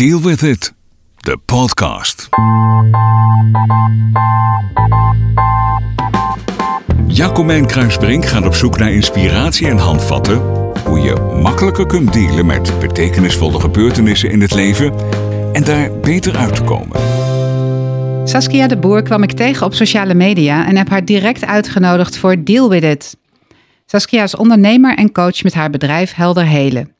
Deal 0.00 0.22
with 0.22 0.42
it, 0.42 0.72
de 1.16 1.36
podcast. 1.44 2.28
Jacomijn 7.06 7.66
Kruisbrink 7.66 8.24
gaat 8.26 8.46
op 8.46 8.54
zoek 8.54 8.78
naar 8.78 8.92
inspiratie 8.92 9.68
en 9.68 9.78
handvatten 9.78 10.36
hoe 10.84 11.00
je 11.00 11.38
makkelijker 11.42 11.86
kunt 11.86 12.12
dealen 12.12 12.46
met 12.46 12.78
betekenisvolle 12.78 13.60
gebeurtenissen 13.60 14.30
in 14.30 14.40
het 14.40 14.54
leven 14.54 14.92
en 15.52 15.64
daar 15.64 15.98
beter 15.98 16.36
uit 16.36 16.54
te 16.54 16.62
komen. 16.62 17.00
Saskia 18.28 18.66
de 18.66 18.78
Boer 18.78 19.02
kwam 19.02 19.22
ik 19.22 19.32
tegen 19.32 19.66
op 19.66 19.74
sociale 19.74 20.14
media 20.14 20.66
en 20.66 20.76
heb 20.76 20.88
haar 20.88 21.04
direct 21.04 21.46
uitgenodigd 21.46 22.16
voor 22.16 22.44
Deal 22.44 22.68
With 22.68 22.84
It. 22.84 23.16
Saskia 23.86 24.22
is 24.22 24.36
ondernemer 24.36 24.96
en 24.96 25.12
coach 25.12 25.42
met 25.42 25.54
haar 25.54 25.70
bedrijf 25.70 26.14
Helder 26.14 26.46
Helen. 26.46 26.98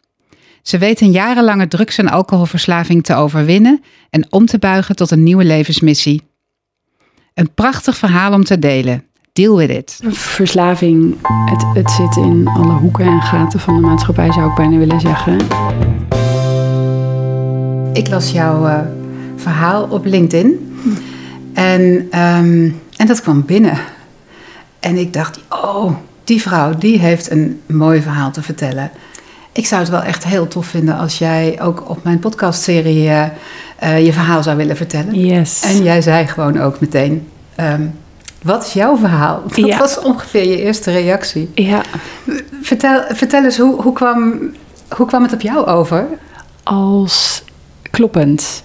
Ze 0.62 0.78
weet 0.78 1.00
een 1.00 1.10
jarenlange 1.10 1.68
drugs- 1.68 1.98
en 1.98 2.08
alcoholverslaving 2.08 3.04
te 3.04 3.14
overwinnen 3.14 3.82
en 4.10 4.26
om 4.32 4.46
te 4.46 4.58
buigen 4.58 4.96
tot 4.96 5.10
een 5.10 5.22
nieuwe 5.22 5.44
levensmissie. 5.44 6.22
Een 7.34 7.54
prachtig 7.54 7.96
verhaal 7.96 8.32
om 8.32 8.44
te 8.44 8.58
delen. 8.58 9.04
Deal 9.32 9.56
with 9.56 9.70
it. 9.70 10.00
Verslaving, 10.08 11.16
het, 11.22 11.64
het 11.74 11.90
zit 11.90 12.16
in 12.16 12.48
alle 12.48 12.72
hoeken 12.72 13.06
en 13.06 13.20
gaten 13.20 13.60
van 13.60 13.74
de 13.74 13.80
maatschappij, 13.80 14.32
zou 14.32 14.50
ik 14.50 14.54
bijna 14.54 14.76
willen 14.76 15.00
zeggen. 15.00 15.38
Ik 17.92 18.08
las 18.08 18.30
jouw 18.30 18.66
uh, 18.66 18.80
verhaal 19.36 19.82
op 19.90 20.04
LinkedIn 20.04 20.76
en, 21.52 21.80
um, 22.20 22.80
en 22.96 23.06
dat 23.06 23.22
kwam 23.22 23.44
binnen. 23.44 23.78
En 24.80 24.96
ik 24.96 25.12
dacht, 25.12 25.40
oh, 25.48 25.92
die 26.24 26.40
vrouw 26.40 26.74
die 26.74 26.98
heeft 26.98 27.30
een 27.30 27.60
mooi 27.66 28.02
verhaal 28.02 28.30
te 28.30 28.42
vertellen. 28.42 28.90
Ik 29.52 29.66
zou 29.66 29.80
het 29.80 29.90
wel 29.90 30.02
echt 30.02 30.24
heel 30.24 30.48
tof 30.48 30.66
vinden 30.66 30.96
als 30.98 31.18
jij 31.18 31.58
ook 31.62 31.90
op 31.90 32.04
mijn 32.04 32.18
podcastserie 32.18 33.04
uh, 33.04 33.24
uh, 33.82 34.04
je 34.04 34.12
verhaal 34.12 34.42
zou 34.42 34.56
willen 34.56 34.76
vertellen. 34.76 35.14
Yes. 35.26 35.62
En 35.62 35.82
jij 35.82 36.02
zei 36.02 36.26
gewoon 36.26 36.60
ook 36.60 36.80
meteen: 36.80 37.28
um, 37.60 37.94
Wat 38.42 38.64
is 38.66 38.72
jouw 38.72 38.96
verhaal? 38.96 39.42
Dat 39.48 39.56
Ja. 39.56 39.78
was 39.78 39.98
ongeveer 40.00 40.48
je 40.48 40.62
eerste 40.62 40.90
reactie. 40.90 41.50
Ja, 41.54 41.82
Vertel, 42.62 43.02
vertel 43.08 43.44
eens, 43.44 43.58
hoe, 43.58 43.82
hoe, 43.82 43.92
kwam, 43.92 44.40
hoe 44.96 45.06
kwam 45.06 45.22
het 45.22 45.32
op 45.32 45.40
jou 45.40 45.66
over? 45.66 46.06
als 46.62 47.42
kloppend. 47.90 48.62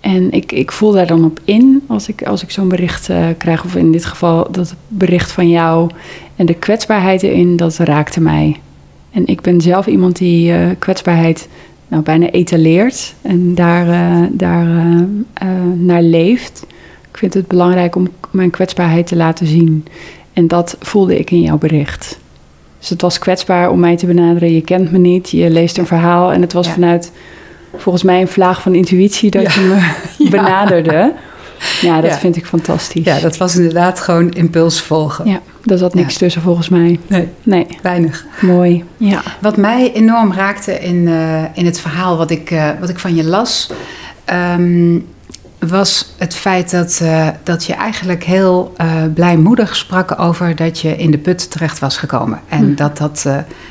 En 0.00 0.30
ik, 0.32 0.52
ik 0.52 0.72
voel 0.72 0.92
daar 0.92 1.06
dan 1.06 1.24
op 1.24 1.40
in 1.44 1.82
als 1.88 2.08
ik, 2.08 2.22
als 2.22 2.42
ik 2.42 2.50
zo'n 2.50 2.68
bericht 2.68 3.08
eh, 3.08 3.26
krijg, 3.38 3.64
of 3.64 3.74
in 3.74 3.92
dit 3.92 4.04
geval 4.04 4.48
dat 4.50 4.74
bericht 4.88 5.32
van 5.32 5.48
jou. 5.48 5.90
En 6.36 6.46
de 6.46 6.54
kwetsbaarheid 6.54 7.22
erin, 7.22 7.56
dat 7.56 7.76
raakte 7.76 8.20
mij. 8.20 8.60
En 9.12 9.26
ik 9.26 9.40
ben 9.40 9.60
zelf 9.60 9.86
iemand 9.86 10.16
die 10.16 10.52
eh, 10.52 10.66
kwetsbaarheid 10.78 11.48
nou, 11.88 12.02
bijna 12.02 12.30
etaleert 12.30 13.14
en 13.22 13.54
daar, 13.54 13.88
eh, 13.88 14.26
daar 14.30 14.66
eh, 15.34 15.46
naar 15.74 16.02
leeft. 16.02 16.66
Ik 17.10 17.18
vind 17.18 17.34
het 17.34 17.46
belangrijk 17.46 17.96
om 17.96 18.08
mijn 18.30 18.50
kwetsbaarheid 18.50 19.06
te 19.06 19.16
laten 19.16 19.46
zien. 19.46 19.86
En 20.32 20.48
dat 20.48 20.76
voelde 20.80 21.18
ik 21.18 21.30
in 21.30 21.40
jouw 21.40 21.58
bericht. 21.58 22.18
Dus 22.78 22.88
het 22.88 23.00
was 23.02 23.18
kwetsbaar 23.18 23.70
om 23.70 23.80
mij 23.80 23.96
te 23.96 24.06
benaderen. 24.06 24.54
Je 24.54 24.60
kent 24.60 24.92
me 24.92 24.98
niet, 24.98 25.30
je 25.30 25.50
leest 25.50 25.78
een 25.78 25.86
verhaal. 25.86 26.32
En 26.32 26.40
het 26.40 26.52
was 26.52 26.66
Ja. 26.66 26.72
vanuit, 26.72 27.12
volgens 27.76 28.04
mij, 28.04 28.20
een 28.20 28.28
vlaag 28.28 28.62
van 28.62 28.74
intuïtie 28.74 29.30
dat 29.30 29.54
Ja. 29.54 29.60
je 29.60 29.66
me 29.68 29.74
Ja. 30.24 30.30
benaderde. 30.30 31.12
Ja, 31.80 32.00
dat 32.00 32.10
Ja. 32.10 32.16
vind 32.16 32.36
ik 32.36 32.46
fantastisch. 32.46 33.04
Ja, 33.04 33.20
dat 33.20 33.36
was 33.36 33.56
inderdaad 33.56 34.00
gewoon 34.00 34.30
impuls 34.30 34.80
volgen. 34.80 35.26
Ja, 35.28 35.40
daar 35.64 35.78
zat 35.78 35.94
niks 35.94 36.12
Ja. 36.12 36.18
tussen 36.18 36.42
volgens 36.42 36.68
mij. 36.68 37.00
Nee, 37.06 37.28
Nee, 37.42 37.66
weinig. 37.82 38.24
mooi. 38.40 38.84
Ja. 38.96 39.22
Wat 39.40 39.56
mij 39.56 39.92
enorm 39.92 40.32
raakte 40.32 40.78
in, 40.80 41.08
eh, 41.08 41.42
in 41.54 41.64
het 41.66 41.80
verhaal 41.80 42.16
wat 42.16 42.30
ik, 42.30 42.50
eh, 42.50 42.68
wat 42.80 42.88
ik 42.88 42.98
van 42.98 43.14
je 43.14 43.24
las, 43.24 43.70
ehm, 44.24 44.98
was 45.58 46.14
het 46.18 46.34
feit 46.34 46.70
dat, 46.70 46.98
eh, 47.02 47.28
dat 47.42 47.64
je 47.64 47.72
eigenlijk 47.74 48.24
heel 48.24 48.72
blijmoedig 49.14 49.76
sprak 49.76 50.20
over 50.20 50.56
dat 50.56 50.80
je 50.80 50.96
in 50.96 51.10
de 51.10 51.18
put 51.18 51.50
terecht 51.50 51.78
was 51.78 51.96
gekomen. 51.96 52.40
En 52.48 52.64
Hm. 52.64 52.74
dat 52.74 52.98
dat, 52.98 53.26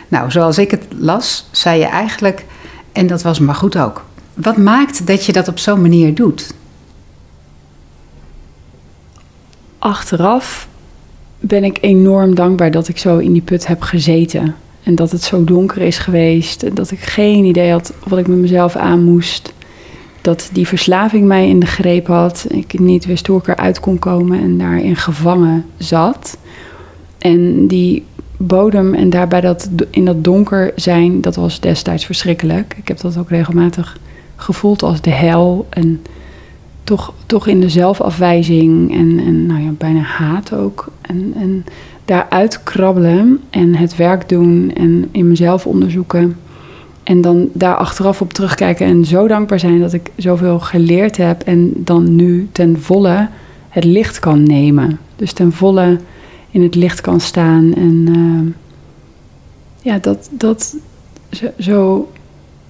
nou, 0.08 0.32
zoals 0.32 0.58
ik 0.58 0.72
het 0.72 0.84
las, 0.98 1.48
zei 1.52 1.80
je 1.80 1.86
eigenlijk, 1.86 2.46
en 2.92 3.08
dat 3.08 3.22
was 3.22 3.40
maar 3.40 3.56
goed 3.56 3.78
ook. 3.78 4.04
Wat 4.34 4.58
maakt 4.58 5.08
dat 5.08 5.26
je 5.26 5.32
dat 5.32 5.48
op 5.48 5.60
zo'n 5.60 5.82
manier 5.82 6.16
doet? 6.16 6.54
Achteraf 9.82 10.68
ben 11.40 11.64
ik 11.64 11.78
enorm 11.82 12.36
dankbaar 12.36 12.72
dat 12.72 12.88
ik 12.88 12.98
zo 12.98 13.18
in 13.18 13.34
die 13.34 13.42
put 13.42 13.68
heb 13.68 13.82
gezeten. 13.82 14.56
En 14.84 14.96
dat 14.96 15.12
het 15.12 15.22
zo 15.22 15.44
donker 15.44 15.82
is 15.82 15.98
geweest. 15.98 16.64
En 16.64 16.74
dat 16.74 16.92
ik 16.92 17.00
geen 17.00 17.46
idee 17.46 17.72
had 17.72 17.94
wat 18.04 18.20
ik 18.20 18.28
met 18.28 18.38
mezelf 18.38 18.76
aan 18.76 19.04
moest. 19.04 19.54
Dat 20.22 20.50
die 20.54 20.68
verslaving 20.68 21.28
mij 21.28 21.50
in 21.50 21.60
de 21.60 21.66
greep 21.66 22.08
had. 22.08 22.46
Ik 22.50 22.80
niet 22.80 23.06
wist 23.06 23.28
hoe 23.28 23.40
ik 23.40 23.48
eruit 23.48 23.80
kon 23.80 24.00
komen 24.00 24.40
en 24.40 24.58
daarin 24.58 24.96
gevangen 24.96 25.66
zat. 25.78 26.38
En 27.18 27.68
die 27.68 28.06
bodem 28.38 28.94
en 28.94 29.10
daarbij 29.10 29.42
dat, 29.42 29.70
in 29.90 30.06
dat 30.06 30.24
donker 30.24 30.72
zijn, 30.76 31.22
dat 31.22 31.36
was 31.36 31.60
destijds 31.60 32.06
verschrikkelijk. 32.06 32.76
Ik 32.78 32.88
heb 32.88 33.00
dat 33.00 33.18
ook 33.18 33.30
regelmatig 33.30 33.98
gevoeld 34.36 34.84
als 34.84 35.02
de 35.02 35.10
hel. 35.10 35.68
En 35.70 36.02
toch, 36.98 37.14
toch 37.26 37.48
in 37.48 37.60
de 37.60 37.70
zelfafwijzing 37.70 38.92
en, 38.94 39.20
en 39.20 39.46
nou 39.46 39.62
ja, 39.62 39.70
bijna 39.78 40.00
haat 40.00 40.54
ook. 40.54 40.88
En, 41.02 41.34
en 41.36 41.66
daaruit 42.06 42.64
krabbelen 42.64 43.40
en 43.50 43.76
het 43.76 43.96
werk 43.96 44.30
doen 44.30 44.72
en 44.76 45.10
in 45.12 45.28
mezelf 45.28 45.68
onderzoeken. 45.68 46.38
En 47.04 47.22
dan 47.22 47.50
daar 47.54 47.76
achteraf 47.76 48.22
op 48.22 48.34
terugkijken 48.34 48.86
en 48.86 49.06
zo 49.06 49.28
dankbaar 49.28 49.60
zijn 49.60 49.80
dat 49.80 49.94
ik 49.94 50.12
zoveel 50.16 50.60
geleerd 50.60 51.18
heb. 51.18 51.42
En 51.42 51.72
dan 51.76 52.16
nu 52.16 52.50
ten 52.52 52.82
volle 52.82 53.28
het 53.70 53.84
licht 53.84 54.20
kan 54.20 54.44
nemen. 54.44 55.00
Dus 55.16 55.34
ten 55.34 55.52
volle 55.52 56.00
in 56.50 56.64
het 56.64 56.76
licht 56.76 57.02
kan 57.02 57.20
staan. 57.20 57.74
En 57.76 58.06
eh, 58.08 58.54
ja, 59.92 59.98
dat, 59.98 60.30
dat, 60.32 60.76
zo, 61.32 61.48
zo 61.60 62.12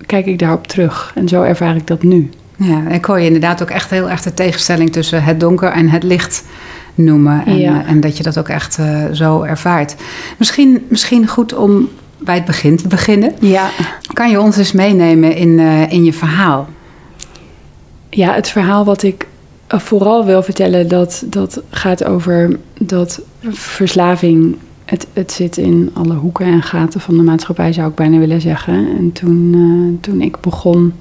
kijk 0.05 0.25
ik 0.25 0.39
daarop 0.39 0.67
terug. 0.67 1.11
En 1.15 1.27
zo 1.27 1.41
ervaar 1.41 1.75
ik 1.75 1.87
dat 1.87 2.03
nu. 2.03 2.29
Ja, 2.63 2.87
ik 2.87 3.05
hoor 3.05 3.19
je 3.19 3.25
inderdaad 3.25 3.61
ook 3.61 3.69
echt 3.69 3.89
heel 3.89 4.09
erg 4.09 4.21
de 4.21 4.33
tegenstelling 4.33 4.91
tussen 4.91 5.23
het 5.23 5.39
donker 5.39 5.69
en 5.71 5.89
het 5.89 6.03
licht 6.03 6.43
noemen. 6.95 7.45
En, 7.45 7.57
Ja. 7.57 7.83
eh, 7.83 7.89
en 7.89 7.99
dat 7.99 8.17
je 8.17 8.23
dat 8.23 8.37
ook 8.39 8.47
echt 8.49 8.77
eh, 8.77 9.05
zo 9.11 9.41
ervaart. 9.41 9.95
Misschien, 10.37 10.85
misschien 10.87 11.27
goed 11.27 11.53
om 11.55 11.89
bij 12.17 12.35
het 12.35 12.45
begin 12.45 12.77
te 12.77 12.87
beginnen. 12.87 13.31
Ja. 13.39 13.69
Kan 14.13 14.29
je 14.29 14.41
ons 14.41 14.57
eens 14.57 14.71
meenemen 14.71 15.35
in, 15.35 15.59
eh, 15.59 15.91
in 15.91 16.03
je 16.03 16.13
verhaal? 16.13 16.67
Ja, 18.09 18.33
het 18.33 18.49
verhaal 18.49 18.85
wat 18.85 19.03
ik 19.03 19.27
vooral 19.67 20.25
wil 20.25 20.43
vertellen, 20.43 20.87
dat, 20.87 21.23
dat 21.25 21.61
gaat 21.69 22.03
over 22.03 22.57
dat 22.79 23.21
verslaving. 23.49 24.55
Het, 24.85 25.07
het 25.13 25.31
zit 25.31 25.57
in 25.57 25.89
alle 25.93 26.13
hoeken 26.13 26.45
en 26.45 26.61
gaten 26.61 26.99
van 27.01 27.17
de 27.17 27.23
maatschappij, 27.23 27.73
zou 27.73 27.89
ik 27.89 27.95
bijna 27.95 28.17
willen 28.17 28.41
zeggen. 28.41 28.73
En 28.97 29.11
toen, 29.11 29.97
toen 30.01 30.21
ik 30.21 30.39
begon. 30.41 30.93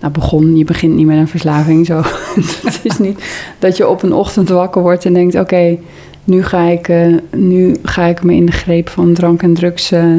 Nou, 0.00 0.12
begon, 0.12 0.56
je 0.56 0.64
begint 0.64 0.94
niet 0.94 1.06
met 1.06 1.16
een 1.18 1.28
verslaving. 1.28 1.86
Zo. 1.86 2.02
het 2.64 2.80
is 2.82 2.98
niet 2.98 3.24
dat 3.58 3.76
je 3.76 3.88
op 3.88 4.02
een 4.02 4.12
ochtend 4.12 4.48
wakker 4.48 4.82
wordt 4.82 5.04
en 5.04 5.12
denkt: 5.12 5.34
oké, 5.34 5.78
nu, 6.24 6.42
ga 6.42 6.62
ik, 6.62 6.88
eh, 6.88 7.14
nu 7.32 7.76
ga 7.82 8.04
ik 8.04 8.22
me 8.22 8.34
in 8.34 8.46
de 8.46 8.52
greep 8.52 8.88
van 8.88 9.12
drank 9.12 9.42
en 9.42 9.54
drugs. 9.54 9.92
eh, 9.92 10.14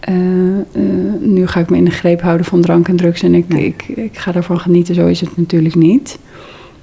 eh, 0.00 0.14
nu 1.20 1.46
ga 1.46 1.60
ik 1.60 1.70
me 1.70 1.76
in 1.76 1.84
de 1.84 1.90
greep 1.90 2.20
houden 2.20 2.46
van 2.46 2.60
drank 2.60 2.88
en 2.88 2.96
drugs 2.96 3.22
en 3.22 3.34
ik, 3.34 3.48
Nee. 3.48 3.64
ik, 3.64 3.88
ik 3.96 4.16
ga 4.18 4.32
daarvan 4.32 4.60
genieten. 4.60 4.94
Zo 4.94 5.06
is 5.06 5.20
het 5.20 5.36
natuurlijk 5.36 5.74
niet. 5.74 6.18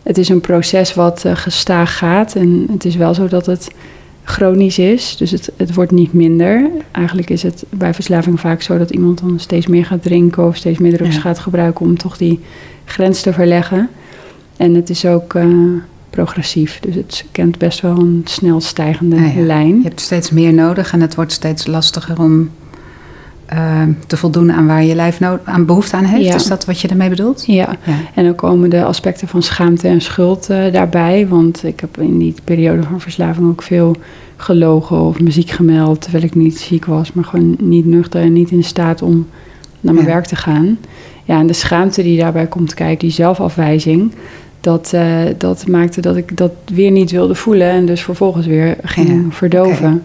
Het 0.03 0.17
is 0.17 0.29
een 0.29 0.41
proces 0.41 0.93
wat 0.93 1.25
gestaag 1.33 1.97
gaat 1.97 2.35
en 2.35 2.67
het 2.71 2.85
is 2.85 2.95
wel 2.95 3.13
zo 3.13 3.27
dat 3.27 3.45
het 3.45 3.67
chronisch 4.25 4.79
is. 4.79 5.17
Dus 5.17 5.31
het, 5.31 5.51
het 5.57 5.73
wordt 5.73 5.91
niet 5.91 6.13
minder. 6.13 6.69
Eigenlijk 6.91 7.29
is 7.29 7.43
het 7.43 7.63
bij 7.69 7.93
verslaving 7.93 8.39
vaak 8.39 8.61
zo 8.61 8.77
dat 8.77 8.89
iemand 8.91 9.19
dan 9.19 9.39
steeds 9.39 9.67
meer 9.67 9.85
gaat 9.85 10.03
drinken 10.03 10.47
of 10.47 10.55
steeds 10.55 10.79
meer 10.79 10.93
drugs 10.97 11.15
Ja. 11.15 11.21
gaat 11.21 11.39
gebruiken 11.39 11.85
om 11.85 11.97
toch 11.97 12.17
die 12.17 12.39
grens 12.85 13.21
te 13.21 13.33
verleggen. 13.33 13.89
En 14.57 14.73
het 14.75 14.89
is 14.89 15.05
ook 15.05 15.33
eh, 15.33 15.47
progressief. 16.09 16.79
Dus 16.79 16.95
het 16.95 17.25
kent 17.31 17.57
best 17.57 17.81
wel 17.81 17.97
een 17.97 18.22
snel 18.25 18.61
stijgende 18.61 19.16
Ah 19.16 19.35
ja. 19.35 19.41
lijn. 19.41 19.77
Je 19.77 19.83
hebt 19.83 20.01
steeds 20.01 20.31
meer 20.31 20.53
nodig 20.53 20.93
en 20.93 21.01
het 21.01 21.16
wordt 21.16 21.31
steeds 21.31 21.67
lastiger 21.67 22.19
om 22.19 22.49
eh, 23.55 23.81
te 24.07 24.17
voldoen 24.17 24.52
aan 24.52 24.67
waar 24.67 24.84
je 24.84 24.96
lijf 24.96 25.19
no- 25.19 25.40
aan 25.43 25.66
behoefte 25.66 25.96
aan 25.96 26.03
heeft. 26.03 26.25
Ja. 26.28 26.35
Is 26.35 26.47
dat 26.47 26.66
wat 26.66 26.79
je 26.79 26.87
ermee 26.87 27.09
bedoelt? 27.09 27.43
Ja, 27.46 27.75
Ja. 27.85 27.93
en 28.16 28.23
dan 28.23 28.35
komen 28.35 28.69
de 28.69 28.84
aspecten 28.84 29.28
van 29.28 29.41
schaamte 29.43 29.87
en 29.87 30.02
schuld 30.02 30.49
eh, 30.49 30.73
daarbij. 30.73 31.28
Want 31.28 31.63
ik 31.63 31.79
heb 31.79 31.97
in 31.99 32.17
die 32.17 32.34
periode 32.43 32.84
van 32.84 33.02
verslaving 33.02 33.47
ook 33.49 33.61
veel 33.61 33.96
gelogen 34.35 35.02
of 35.02 35.19
muziek 35.19 35.49
gemeld. 35.49 36.02
Terwijl 36.02 36.23
ik 36.23 36.35
niet 36.35 36.59
ziek 36.59 36.85
was, 36.85 37.13
maar 37.13 37.23
gewoon 37.25 37.55
niet 37.59 37.85
nuchter 37.85 38.22
en 38.22 38.34
niet 38.34 38.52
in 38.52 38.63
staat 38.63 39.02
om 39.02 39.28
naar 39.81 39.93
mijn 39.93 40.05
Ja. 40.05 40.11
werk 40.13 40.25
te 40.25 40.35
gaan. 40.35 40.78
Ja, 41.23 41.40
en 41.40 41.47
de 41.47 41.53
schaamte 41.53 42.03
die 42.03 42.19
daarbij 42.19 42.47
komt 42.47 42.73
kijken, 42.73 42.97
die 42.97 43.11
zelfafwijzing. 43.11 44.11
Dat, 44.61 44.91
eh, 44.93 45.07
dat 45.37 45.67
maakte 45.67 46.02
dat 46.02 46.16
ik 46.16 46.37
dat 46.37 46.52
weer 46.73 46.91
niet 46.91 47.11
wilde 47.11 47.35
voelen 47.35 47.69
en 47.69 47.85
dus 47.85 48.02
vervolgens 48.02 48.46
weer 48.46 48.75
ging 48.84 49.35
verdoven. 49.35 50.03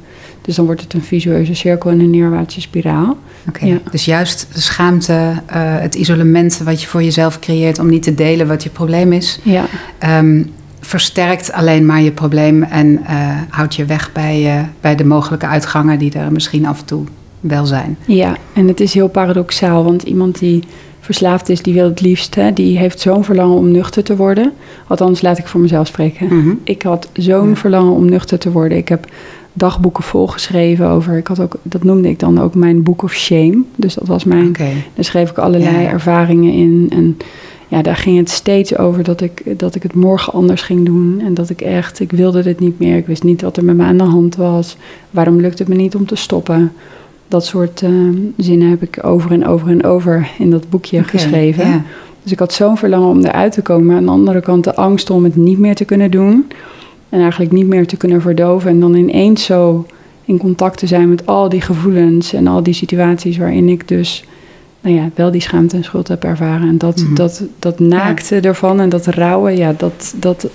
Dus 0.51 0.59
dan 0.59 0.69
wordt 0.69 0.81
het 0.81 0.95
een 0.95 1.03
visueuze 1.03 1.55
cirkel 1.55 1.91
en 1.91 2.01
een 2.01 2.11
neerwaartse 2.11 2.61
spiraal. 2.61 3.17
Oké, 3.49 3.65
Ja. 3.67 3.79
dus 3.91 4.05
juist 4.05 4.47
de 4.55 4.61
schaamte, 4.61 5.13
eh, 5.47 5.61
het 5.81 5.95
isolement 5.95 6.59
wat 6.65 6.81
je 6.83 6.87
voor 6.89 7.03
jezelf 7.03 7.39
creëert 7.39 7.79
om 7.79 7.89
niet 7.89 8.03
te 8.03 8.15
delen 8.15 8.47
wat 8.49 8.63
je 8.63 8.71
probleem 8.71 9.13
is, 9.13 9.41
Ja, 9.43 9.65
ehm, 9.99 10.43
versterkt 10.81 11.53
alleen 11.53 11.87
maar 11.87 12.01
je 12.03 12.11
probleem 12.13 12.63
en 12.63 13.01
eh, 13.07 13.17
houdt 13.49 13.75
je 13.75 13.85
weg 13.85 14.13
bij, 14.13 14.57
eh, 14.57 14.63
bij 14.81 14.95
de 14.97 15.05
mogelijke 15.05 15.47
uitgangen 15.47 15.99
die 15.99 16.13
er 16.13 16.33
misschien 16.33 16.67
af 16.67 16.81
en 16.81 16.87
toe 16.87 17.05
wel 17.41 17.67
zijn. 17.67 17.97
ja, 18.07 18.37
en 18.53 18.69
het 18.69 18.81
is 18.81 18.95
heel 18.95 19.09
paradoxaal, 19.09 19.85
want 19.85 20.03
iemand 20.03 20.39
die 20.39 20.63
verslaafd 21.01 21.49
is, 21.49 21.63
die 21.63 21.75
wil 21.75 21.85
het 21.89 22.01
liefst, 22.01 22.35
hè, 22.35 22.53
die 22.53 22.79
heeft 22.79 23.01
zo'n 23.01 23.25
verlangen 23.25 23.57
om 23.57 23.71
nuchter 23.71 24.03
te 24.05 24.17
worden. 24.17 24.53
Althans, 24.87 25.23
laat 25.23 25.39
ik 25.39 25.47
voor 25.47 25.61
mezelf 25.61 25.87
spreken. 25.87 26.27
Mhm. 26.27 26.55
Ik 26.65 26.83
had 26.83 27.09
zo'n 27.13 27.49
Ja. 27.49 27.55
verlangen 27.57 27.93
om 27.93 28.05
nuchter 28.11 28.39
te 28.39 28.51
worden. 28.51 28.79
Ik 28.79 28.89
heb 28.89 29.07
dagboeken 29.61 30.03
volgeschreven 30.05 30.89
over, 30.89 31.17
ik 31.17 31.27
had 31.27 31.41
ook, 31.41 31.55
dat 31.63 31.83
noemde 31.85 32.09
ik 32.09 32.19
dan 32.19 32.41
ook 32.41 32.55
mijn 32.55 32.83
book 32.83 33.03
of 33.03 33.13
shame. 33.13 33.63
Dus 33.77 33.95
dat 33.95 34.07
was 34.07 34.25
mijn 34.25 34.53
Daar 34.95 35.05
schreef 35.05 35.31
ik 35.31 35.39
allerlei 35.39 35.83
Ja. 35.83 35.89
ervaringen 35.91 36.53
in. 36.53 36.87
En 36.93 37.17
ja, 37.69 37.83
daar 37.83 37.97
ging 37.97 38.17
het 38.19 38.31
steeds 38.31 38.77
over 38.79 39.03
dat 39.05 39.21
ik, 39.21 39.59
dat 39.59 39.75
ik 39.75 39.83
het 39.83 39.95
morgen 39.95 40.33
anders 40.33 40.63
ging 40.63 40.87
doen. 40.87 41.21
En 41.25 41.35
dat 41.35 41.51
ik 41.51 41.61
echt, 41.61 42.01
ik 42.01 42.13
wilde 42.13 42.43
dit 42.43 42.61
niet 42.61 42.79
meer. 42.79 42.97
Ik 42.97 43.07
wist 43.07 43.23
niet 43.23 43.43
wat 43.43 43.57
er 43.57 43.65
met 43.65 43.77
me 43.77 43.85
aan 43.85 43.99
de 43.99 44.05
hand 44.05 44.37
was. 44.37 44.77
Waarom 45.11 45.41
lukte 45.41 45.63
het 45.63 45.73
me 45.73 45.79
niet 45.79 45.95
om 45.95 46.07
te 46.07 46.17
stoppen? 46.17 46.73
Dat 47.29 47.45
soort 47.45 47.83
eh, 47.83 47.91
zinnen 48.37 48.71
heb 48.71 48.83
ik 48.83 48.99
over 49.05 49.33
en 49.33 49.47
over 49.47 49.69
en 49.69 49.85
over 49.85 50.31
in 50.39 50.51
dat 50.51 50.71
boekje 50.71 51.03
geschreven. 51.03 51.67
ja. 51.67 51.83
Dus 52.23 52.33
ik 52.33 52.39
had 52.39 52.53
zo'n 52.53 52.77
verlangen 52.77 53.09
om 53.09 53.25
eruit 53.25 53.53
te 53.53 53.63
komen. 53.63 53.87
Maar 53.87 53.97
aan 53.97 54.05
de 54.05 54.11
andere 54.11 54.41
kant 54.41 54.65
de 54.65 54.75
angst 54.75 55.11
om 55.11 55.25
het 55.25 55.37
niet 55.37 55.59
meer 55.59 55.75
te 55.75 55.85
kunnen 55.85 56.11
doen. 56.11 56.47
En 57.11 57.21
eigenlijk 57.21 57.53
niet 57.53 57.67
meer 57.67 57.87
te 57.87 57.97
kunnen 57.97 58.21
verdoven. 58.21 58.71
En 58.71 58.81
dan 58.81 58.95
ineens 58.95 59.45
zo 59.45 59.87
in 60.25 60.39
contact 60.39 60.79
te 60.79 60.87
zijn 60.87 61.09
met 61.09 61.27
al 61.27 61.49
die 61.49 61.61
gevoelens 61.61 62.33
en 62.33 62.47
al 62.47 62.63
die 62.63 62.75
situaties 62.75 63.37
waarin 63.37 63.69
ik 63.69 63.89
dus 63.89 64.25
nou 64.81 64.95
ja, 64.97 65.11
wel 65.15 65.31
die 65.31 65.41
schaamte 65.41 65.77
en 65.77 65.85
schuld 65.85 66.09
heb 66.09 66.25
ervaren. 66.25 66.69
En 66.69 66.79
dat, 66.79 66.97
Mhm. 67.03 67.15
dat, 67.15 67.43
dat 67.59 67.79
naakte 67.79 68.41
ervan 68.41 68.81
en 68.81 68.89
dat 68.89 69.07
rouwen, 69.07 69.57
ja, 69.57 69.75
dat, 69.77 70.15
dat, 70.17 70.47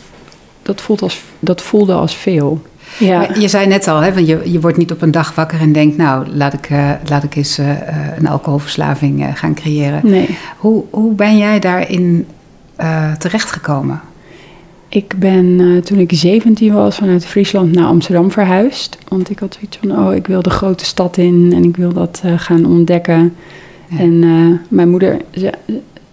dat, 0.61 0.81
voelt 0.81 1.01
als, 1.01 1.21
dat 1.39 1.61
voelde 1.61 1.93
als 1.93 2.15
veel. 2.15 2.61
Ja, 2.99 3.17
Maar 3.17 3.39
Je 3.39 3.47
zei 3.47 3.67
net 3.67 3.87
al, 3.87 3.99
hè, 3.99 4.13
want 4.13 4.27
je, 4.27 4.41
je 4.51 4.59
wordt 4.59 4.77
niet 4.77 4.91
op 4.91 5.01
een 5.01 5.11
dag 5.11 5.35
wakker 5.35 5.59
en 5.59 5.71
denkt, 5.71 5.97
nou, 5.97 6.27
laat 6.27 6.53
ik, 6.53 6.69
eh, 6.69 6.89
laat 7.09 7.23
ik 7.23 7.35
eens 7.35 7.57
eh, 7.57 7.71
eh, 7.71 7.95
een 8.17 8.27
alcoholverslaving 8.27 9.23
eh, 9.23 9.29
gaan 9.33 9.53
creëren. 9.53 9.99
nee. 10.03 10.37
Hoe, 10.57 10.83
hoe 10.89 11.13
ben 11.13 11.37
jij 11.37 11.59
daarin 11.59 12.27
eh, 12.75 13.13
terechtgekomen? 13.13 14.01
Ik 14.95 15.13
ben 15.19 15.57
eh, 15.59 15.81
toen 15.81 15.97
ik 15.97 16.11
17 16.13 16.73
was 16.73 16.95
vanuit 16.97 17.25
Friesland 17.25 17.71
naar 17.71 17.85
Amsterdam 17.85 18.31
verhuisd. 18.31 18.97
Want 19.07 19.29
ik 19.29 19.39
had 19.39 19.53
zoiets 19.53 19.77
van, 19.81 19.91
oh, 20.07 20.15
ik 20.15 20.27
wil 20.27 20.41
de 20.41 20.49
grote 20.49 20.85
stad 20.85 21.17
in 21.17 21.51
en 21.55 21.63
ik 21.63 21.77
wil 21.77 21.93
dat 21.93 22.21
eh, 22.23 22.33
gaan 22.39 22.65
ontdekken. 22.65 23.33
Ja. 23.89 23.97
En 23.99 24.23
eh, 24.23 24.67
mijn 24.69 24.89
moeder 24.89 25.17
ze- 25.33 25.53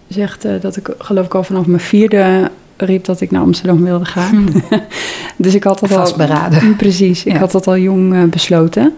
zegt 0.07 0.45
dat 0.61 0.75
ik 0.77 0.89
geloof 0.97 1.25
ik 1.25 1.35
al 1.35 1.43
vanaf 1.43 1.65
mijn 1.65 1.81
vierde 1.81 2.51
riep 2.77 3.05
dat 3.05 3.21
ik 3.21 3.31
naar 3.31 3.41
Amsterdam 3.41 3.83
wilde 3.83 4.05
gaan. 4.05 4.45
dus 5.37 5.55
ik 5.55 5.63
had 5.63 5.79
dat 5.79 5.91
al... 5.91 5.97
Vastberaden. 5.97 6.75
Precies, 6.77 7.23
ik 7.25 7.33
Ja. 7.33 7.39
had 7.39 7.51
dat 7.51 7.67
al 7.67 7.77
jong 7.77 8.29
besloten. 8.29 8.93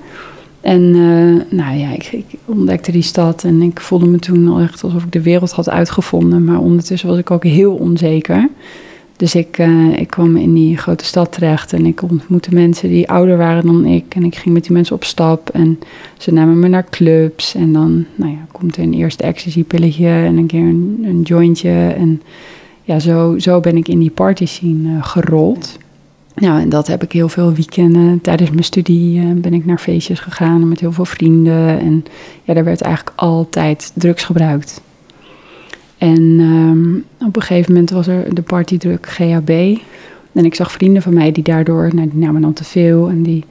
En 0.62 0.92
nou 1.50 1.78
ja, 1.78 1.92
ik, 1.94 2.10
ik 2.12 2.26
ontdekte 2.46 2.92
die 2.92 3.02
stad 3.02 3.44
en 3.44 3.62
ik 3.62 3.80
voelde 3.82 4.06
me 4.08 4.20
toen 4.20 4.48
al 4.48 4.60
echt 4.60 4.84
alsof 4.84 5.04
ik 5.04 5.12
de 5.12 5.22
wereld 5.22 5.52
had 5.52 5.70
uitgevonden. 5.70 6.44
Maar 6.44 6.60
ondertussen 6.60 7.10
was 7.10 7.18
ik 7.18 7.32
ook 7.32 7.44
heel 7.44 7.74
onzeker. 7.74 8.50
Dus 9.18 9.36
ik, 9.36 9.58
eh, 9.58 10.00
ik 10.00 10.08
kwam 10.08 10.38
in 10.38 10.54
die 10.54 10.78
grote 10.78 11.06
stad 11.06 11.32
terecht 11.32 11.74
en 11.74 11.86
ik 11.86 12.02
ontmoette 12.02 12.54
mensen 12.54 12.90
die 12.90 13.10
ouder 13.10 13.38
waren 13.38 13.66
dan 13.66 13.86
ik. 13.86 14.16
En 14.16 14.24
ik 14.24 14.36
ging 14.36 14.54
met 14.54 14.64
die 14.64 14.72
mensen 14.72 14.96
op 14.96 15.04
stap 15.04 15.50
en 15.50 15.80
ze 16.18 16.34
namen 16.34 16.60
me 16.60 16.68
naar 16.68 16.90
clubs. 16.90 17.56
En 17.56 17.74
dan 17.74 18.06
nou 18.16 18.32
ja, 18.32 18.46
komt 18.52 18.78
er 18.78 18.84
een 18.84 18.94
eerste 18.94 19.24
ecstasy-pilletje 19.24 20.08
en 20.08 20.38
een 20.38 20.48
keer 20.48 20.64
een, 20.64 21.04
een 21.04 21.22
jointje. 21.22 21.94
En 21.98 22.22
ja, 22.84 23.00
zo, 23.00 23.40
zo 23.40 23.60
ben 23.60 23.78
ik 23.78 23.88
in 23.88 24.00
die 24.00 24.10
party 24.10 24.46
scene 24.46 24.98
eh, 24.98 25.04
gerold. 25.04 25.78
Nou, 26.36 26.62
en 26.62 26.70
dat 26.70 26.88
heb 26.88 27.04
ik 27.04 27.12
heel 27.12 27.30
veel 27.30 27.54
weekenden. 27.54 28.22
Tijdens 28.22 28.50
mijn 28.50 28.64
studie 28.64 29.20
eh, 29.20 29.26
ben 29.36 29.54
ik 29.54 29.66
naar 29.66 29.78
feestjes 29.78 30.20
gegaan 30.20 30.68
met 30.68 30.80
heel 30.80 30.92
veel 30.92 31.06
vrienden. 31.06 31.80
En 31.80 32.06
ja, 32.44 32.54
daar 32.54 32.64
werd 32.64 32.82
eigenlijk 32.82 33.18
altijd 33.20 33.92
drugs 33.94 34.24
gebruikt. 34.24 34.82
En 35.98 36.38
ehm, 36.40 37.28
op 37.28 37.36
een 37.36 37.42
gegeven 37.42 37.74
moment 37.74 37.90
was 37.90 38.08
er 38.08 38.36
de 38.36 38.42
partydruk 38.42 39.08
GHB. 39.08 39.78
En 40.32 40.46
ik 40.46 40.56
zag 40.56 40.72
vrienden 40.72 41.02
van 41.02 41.14
mij 41.14 41.32
die 41.32 41.44
daardoor, 41.44 41.90
nou, 41.96 42.10
die 42.10 42.20
namen 42.20 42.42
dan 42.42 42.54
te 42.54 42.64
veel. 42.64 43.10
En 43.10 43.24
die 43.24 43.44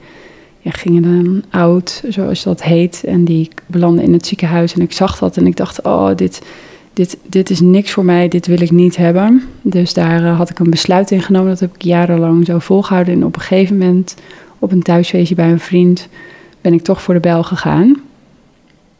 ja, 0.59 0.71
gingen 0.71 1.01
dan 1.01 1.43
oud, 1.49 2.03
zoals 2.07 2.43
dat 2.43 2.63
heet. 2.63 3.03
En 3.05 3.23
die 3.23 3.49
belanden 3.65 4.03
in 4.03 4.13
het 4.13 4.25
ziekenhuis. 4.25 4.73
En 4.73 4.81
ik 4.81 4.91
zag 4.91 5.17
dat 5.17 5.37
en 5.37 5.47
ik 5.47 5.55
dacht, 5.55 5.81
oh, 5.81 6.09
dit, 6.15 6.41
dit, 6.93 7.17
dit 7.29 7.49
is 7.49 7.59
niks 7.59 7.91
voor 7.91 8.05
mij, 8.05 8.27
dit 8.27 8.47
wil 8.47 8.61
ik 8.61 8.71
niet 8.71 8.95
hebben. 8.95 9.43
Dus 9.61 9.93
daar 9.93 10.25
eh, 10.25 10.37
had 10.37 10.49
ik 10.49 10.59
een 10.59 10.69
besluit 10.69 11.11
in 11.11 11.21
genomen. 11.21 11.49
Dat 11.49 11.59
heb 11.59 11.75
ik 11.75 11.81
jarenlang 11.81 12.45
zo 12.45 12.59
volgehouden. 12.59 13.13
En 13.13 13.25
op 13.25 13.35
een 13.35 13.41
gegeven 13.41 13.77
moment, 13.77 14.15
op 14.59 14.71
een 14.71 14.81
thuisfeestje 14.81 15.35
bij 15.35 15.51
een 15.51 15.59
vriend, 15.59 16.07
ben 16.61 16.73
ik 16.73 16.81
toch 16.81 17.01
voor 17.01 17.13
de 17.13 17.19
bel 17.19 17.43
gegaan. 17.43 18.01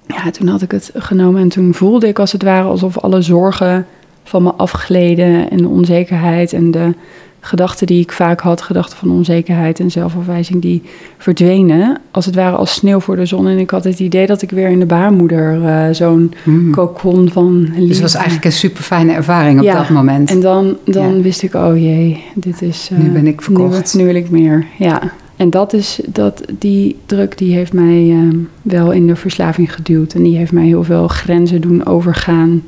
Ja, 0.08 0.32
toen 0.32 0.48
had 0.48 0.62
ik 0.62 0.72
het 0.72 0.92
genomen 0.96 1.42
en 1.42 1.50
toen 1.50 1.74
voelde 1.74 2.08
ik 2.08 2.20
als 2.20 2.32
het 2.32 2.44
ware 2.44 2.68
alsof 2.68 2.98
alle 3.00 3.22
zorgen 3.22 3.86
van 4.24 4.44
me 4.44 4.54
afgleden. 4.54 5.50
En 5.50 5.58
de 5.58 5.68
onzekerheid 5.68 6.54
en 6.54 6.72
de 6.72 6.94
gedachten 7.40 7.88
die 7.88 8.02
ik 8.02 8.12
vaak 8.12 8.40
had, 8.40 8.62
gedachten 8.62 8.98
van 8.98 9.12
onzekerheid 9.12 9.80
en 9.80 9.92
zelfafwijzing, 9.92 10.62
die 10.62 10.82
verdwenen. 11.18 11.98
Als 12.12 12.26
het 12.26 12.36
ware 12.36 12.56
als 12.56 12.74
sneeuw 12.74 13.00
voor 13.00 13.16
de 13.16 13.26
zon. 13.26 13.48
En 13.48 13.58
ik 13.58 13.70
had 13.70 13.84
het 13.84 14.00
idee 14.00 14.26
dat 14.26 14.42
ik 14.42 14.52
weer 14.52 14.70
in 14.70 14.80
de 14.80 14.86
baarmoeder 14.86 15.66
eh, 15.66 15.86
zo'n 15.92 16.34
Mhm. 16.44 16.72
cocon 16.72 17.30
van 17.30 17.60
liefde. 17.62 17.80
Dus 17.86 17.90
het 17.90 18.02
was 18.02 18.14
eigenlijk 18.16 18.46
een 18.46 18.52
super 18.52 18.84
fijne 18.84 19.14
ervaring 19.14 19.60
op 19.60 19.66
Ja, 19.66 19.76
dat 19.78 19.90
moment. 19.90 20.30
En 20.30 20.40
dan, 20.42 20.78
dan 20.84 21.16
Ja. 21.16 21.22
wist 21.22 21.42
ik, 21.44 21.54
oh 21.54 21.78
jee, 21.78 22.24
dit 22.36 22.62
is... 22.62 22.90
eh, 22.92 22.98
Nu 22.98 23.10
ben 23.10 23.28
ik 23.28 23.42
verkocht. 23.42 23.94
Nu, 23.94 24.02
nu 24.02 24.08
wil 24.08 24.16
ik 24.16 24.30
meer, 24.30 24.66
ja. 24.78 25.02
En 25.46 25.52
dat 25.52 25.74
is, 25.74 26.00
dat, 26.08 26.44
die 26.60 26.98
druk 27.06 27.38
die 27.38 27.54
heeft 27.54 27.74
mij 27.74 28.12
eh, 28.12 28.38
wel 28.62 28.92
in 28.92 29.08
de 29.08 29.16
verslaving 29.16 29.74
geduwd. 29.74 30.14
En 30.14 30.24
die 30.24 30.38
heeft 30.38 30.52
mij 30.52 30.66
heel 30.66 30.84
veel 30.84 31.08
grenzen 31.08 31.62
doen 31.62 31.86
overgaan. 31.86 32.64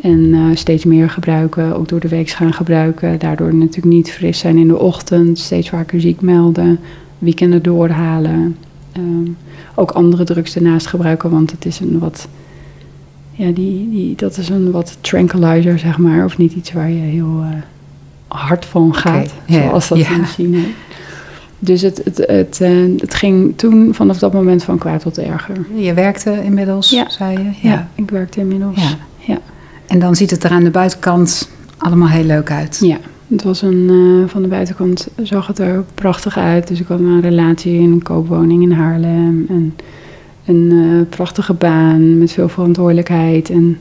En 0.00 0.34
eh, 0.34 0.56
steeds 0.56 0.84
meer 0.84 1.10
gebruiken, 1.10 1.76
ook 1.76 1.88
door 1.88 2.00
de 2.00 2.08
week 2.08 2.28
gaan 2.28 2.52
gebruiken. 2.52 3.18
Daardoor 3.18 3.54
natuurlijk 3.54 3.94
niet 3.94 4.10
fris 4.10 4.38
zijn 4.38 4.56
in 4.58 4.68
de 4.68 4.78
ochtend, 4.78 5.38
steeds 5.38 5.68
vaker 5.68 6.00
ziek 6.00 6.20
melden, 6.20 6.78
weekenden 7.18 7.62
doorhalen. 7.62 8.56
Ehm, 8.92 9.30
ook 9.74 9.90
andere 9.90 10.24
drugs 10.24 10.56
ernaast 10.56 10.86
gebruiken, 10.86 11.30
want 11.30 11.50
het 11.50 11.64
is 11.64 11.80
een 11.80 11.98
wat... 11.98 12.28
Ja, 13.30 13.50
die, 13.50 13.90
die, 13.90 14.16
dat 14.16 14.36
is 14.36 14.48
een 14.48 14.70
wat 14.70 14.98
tranquilizer, 15.00 15.78
zeg 15.78 15.98
maar. 15.98 16.24
Of 16.24 16.38
niet 16.38 16.52
iets 16.52 16.72
waar 16.72 16.90
je 16.90 17.00
heel 17.00 17.40
eh, 17.42 18.38
hard 18.38 18.64
van 18.64 18.94
gaat, 18.94 19.34
zoals 19.48 19.88
dat 19.88 19.98
ja. 19.98 20.14
in 20.14 20.26
China. 20.26 20.58
Dus 21.62 21.82
het, 21.82 22.00
het, 22.04 22.16
het, 22.26 22.60
eh, 22.60 22.70
het 22.98 23.14
ging 23.14 23.52
toen 23.56 23.94
vanaf 23.94 24.18
dat 24.18 24.32
moment 24.32 24.64
van 24.64 24.78
kwaad 24.78 25.00
tot 25.00 25.18
erger. 25.18 25.56
Je 25.74 25.94
werkte 25.94 26.44
inmiddels, 26.44 26.90
Ja. 26.90 27.08
zei 27.08 27.38
je? 27.38 27.68
Ja, 27.68 27.88
ik 27.94 28.10
werkte 28.10 28.40
inmiddels. 28.40 28.76
Ja. 28.82 28.96
Ja. 29.18 29.38
En 29.86 29.98
dan 29.98 30.16
ziet 30.16 30.30
het 30.30 30.44
er 30.44 30.50
aan 30.50 30.64
de 30.64 30.70
buitenkant 30.70 31.50
allemaal 31.78 32.08
heel 32.08 32.24
leuk 32.24 32.50
uit. 32.50 32.78
Ja, 32.82 32.96
het 33.28 33.42
was 33.42 33.62
een, 33.62 33.86
eh, 33.88 34.30
van 34.30 34.42
de 34.42 34.48
buitenkant 34.48 35.08
zag 35.22 35.46
het 35.46 35.58
er 35.58 35.84
prachtig 35.94 36.38
uit. 36.38 36.68
Dus 36.68 36.80
ik 36.80 36.86
had 36.86 36.98
een 36.98 37.20
relatie 37.20 37.74
in 37.80 37.92
een 37.92 38.02
koopwoning 38.02 38.62
in 38.62 38.72
Haarlem. 38.72 39.46
En 39.48 39.74
een 40.44 40.70
eh, 40.72 41.08
prachtige 41.16 41.52
baan 41.54 42.18
met 42.18 42.32
veel 42.32 42.48
verantwoordelijkheid. 42.48 43.50
En 43.50 43.78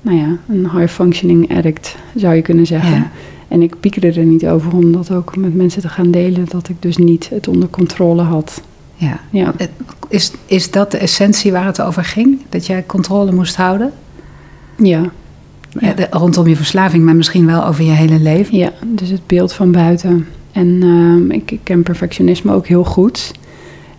nou 0.00 0.16
ja, 0.16 0.36
een 0.48 0.70
high 0.78 0.92
functioning 0.92 1.56
addict 1.56 1.96
zou 2.14 2.34
je 2.34 2.42
kunnen 2.42 2.66
zeggen. 2.66 2.94
Ja. 2.94 3.10
En 3.48 3.62
ik 3.62 3.80
piekerde 3.80 4.12
er 4.20 4.24
niet 4.26 4.46
over 4.46 4.72
om 4.74 4.92
dat 4.92 5.10
ook 5.12 5.36
met 5.36 5.54
mensen 5.54 5.80
te 5.82 5.88
gaan 5.88 6.10
delen. 6.10 6.44
Dat 6.48 6.68
ik 6.68 6.76
dus 6.82 6.96
niet 6.96 7.28
het 7.28 7.48
onder 7.48 7.68
controle 7.68 8.22
had. 8.22 8.62
Ja. 8.94 9.20
Ja, 9.30 9.54
Is, 10.08 10.32
is 10.46 10.70
dat 10.70 10.90
de 10.90 10.96
essentie 10.98 11.52
waar 11.52 11.66
het 11.66 11.80
over 11.80 12.04
ging? 12.04 12.38
Dat 12.48 12.66
jij 12.66 12.84
controle 12.86 13.32
moest 13.32 13.56
houden? 13.56 13.92
ja, 14.78 15.10
Ja. 15.80 15.92
De- 15.92 16.06
Rondom 16.10 16.46
je 16.46 16.56
verslaving, 16.56 17.04
maar 17.04 17.16
misschien 17.16 17.46
wel 17.46 17.66
over 17.66 17.84
je 17.84 17.90
hele 17.90 18.18
leven? 18.18 18.56
ja 18.56 18.72
dus 18.86 19.08
het 19.08 19.26
beeld 19.26 19.52
van 19.52 19.72
buiten. 19.72 20.26
En 20.52 20.78
ehm, 20.82 21.30
ik, 21.30 21.50
ik 21.50 21.60
ken 21.62 21.82
perfectionisme 21.82 22.52
ook 22.52 22.66
heel 22.66 22.84
goed. 22.84 23.32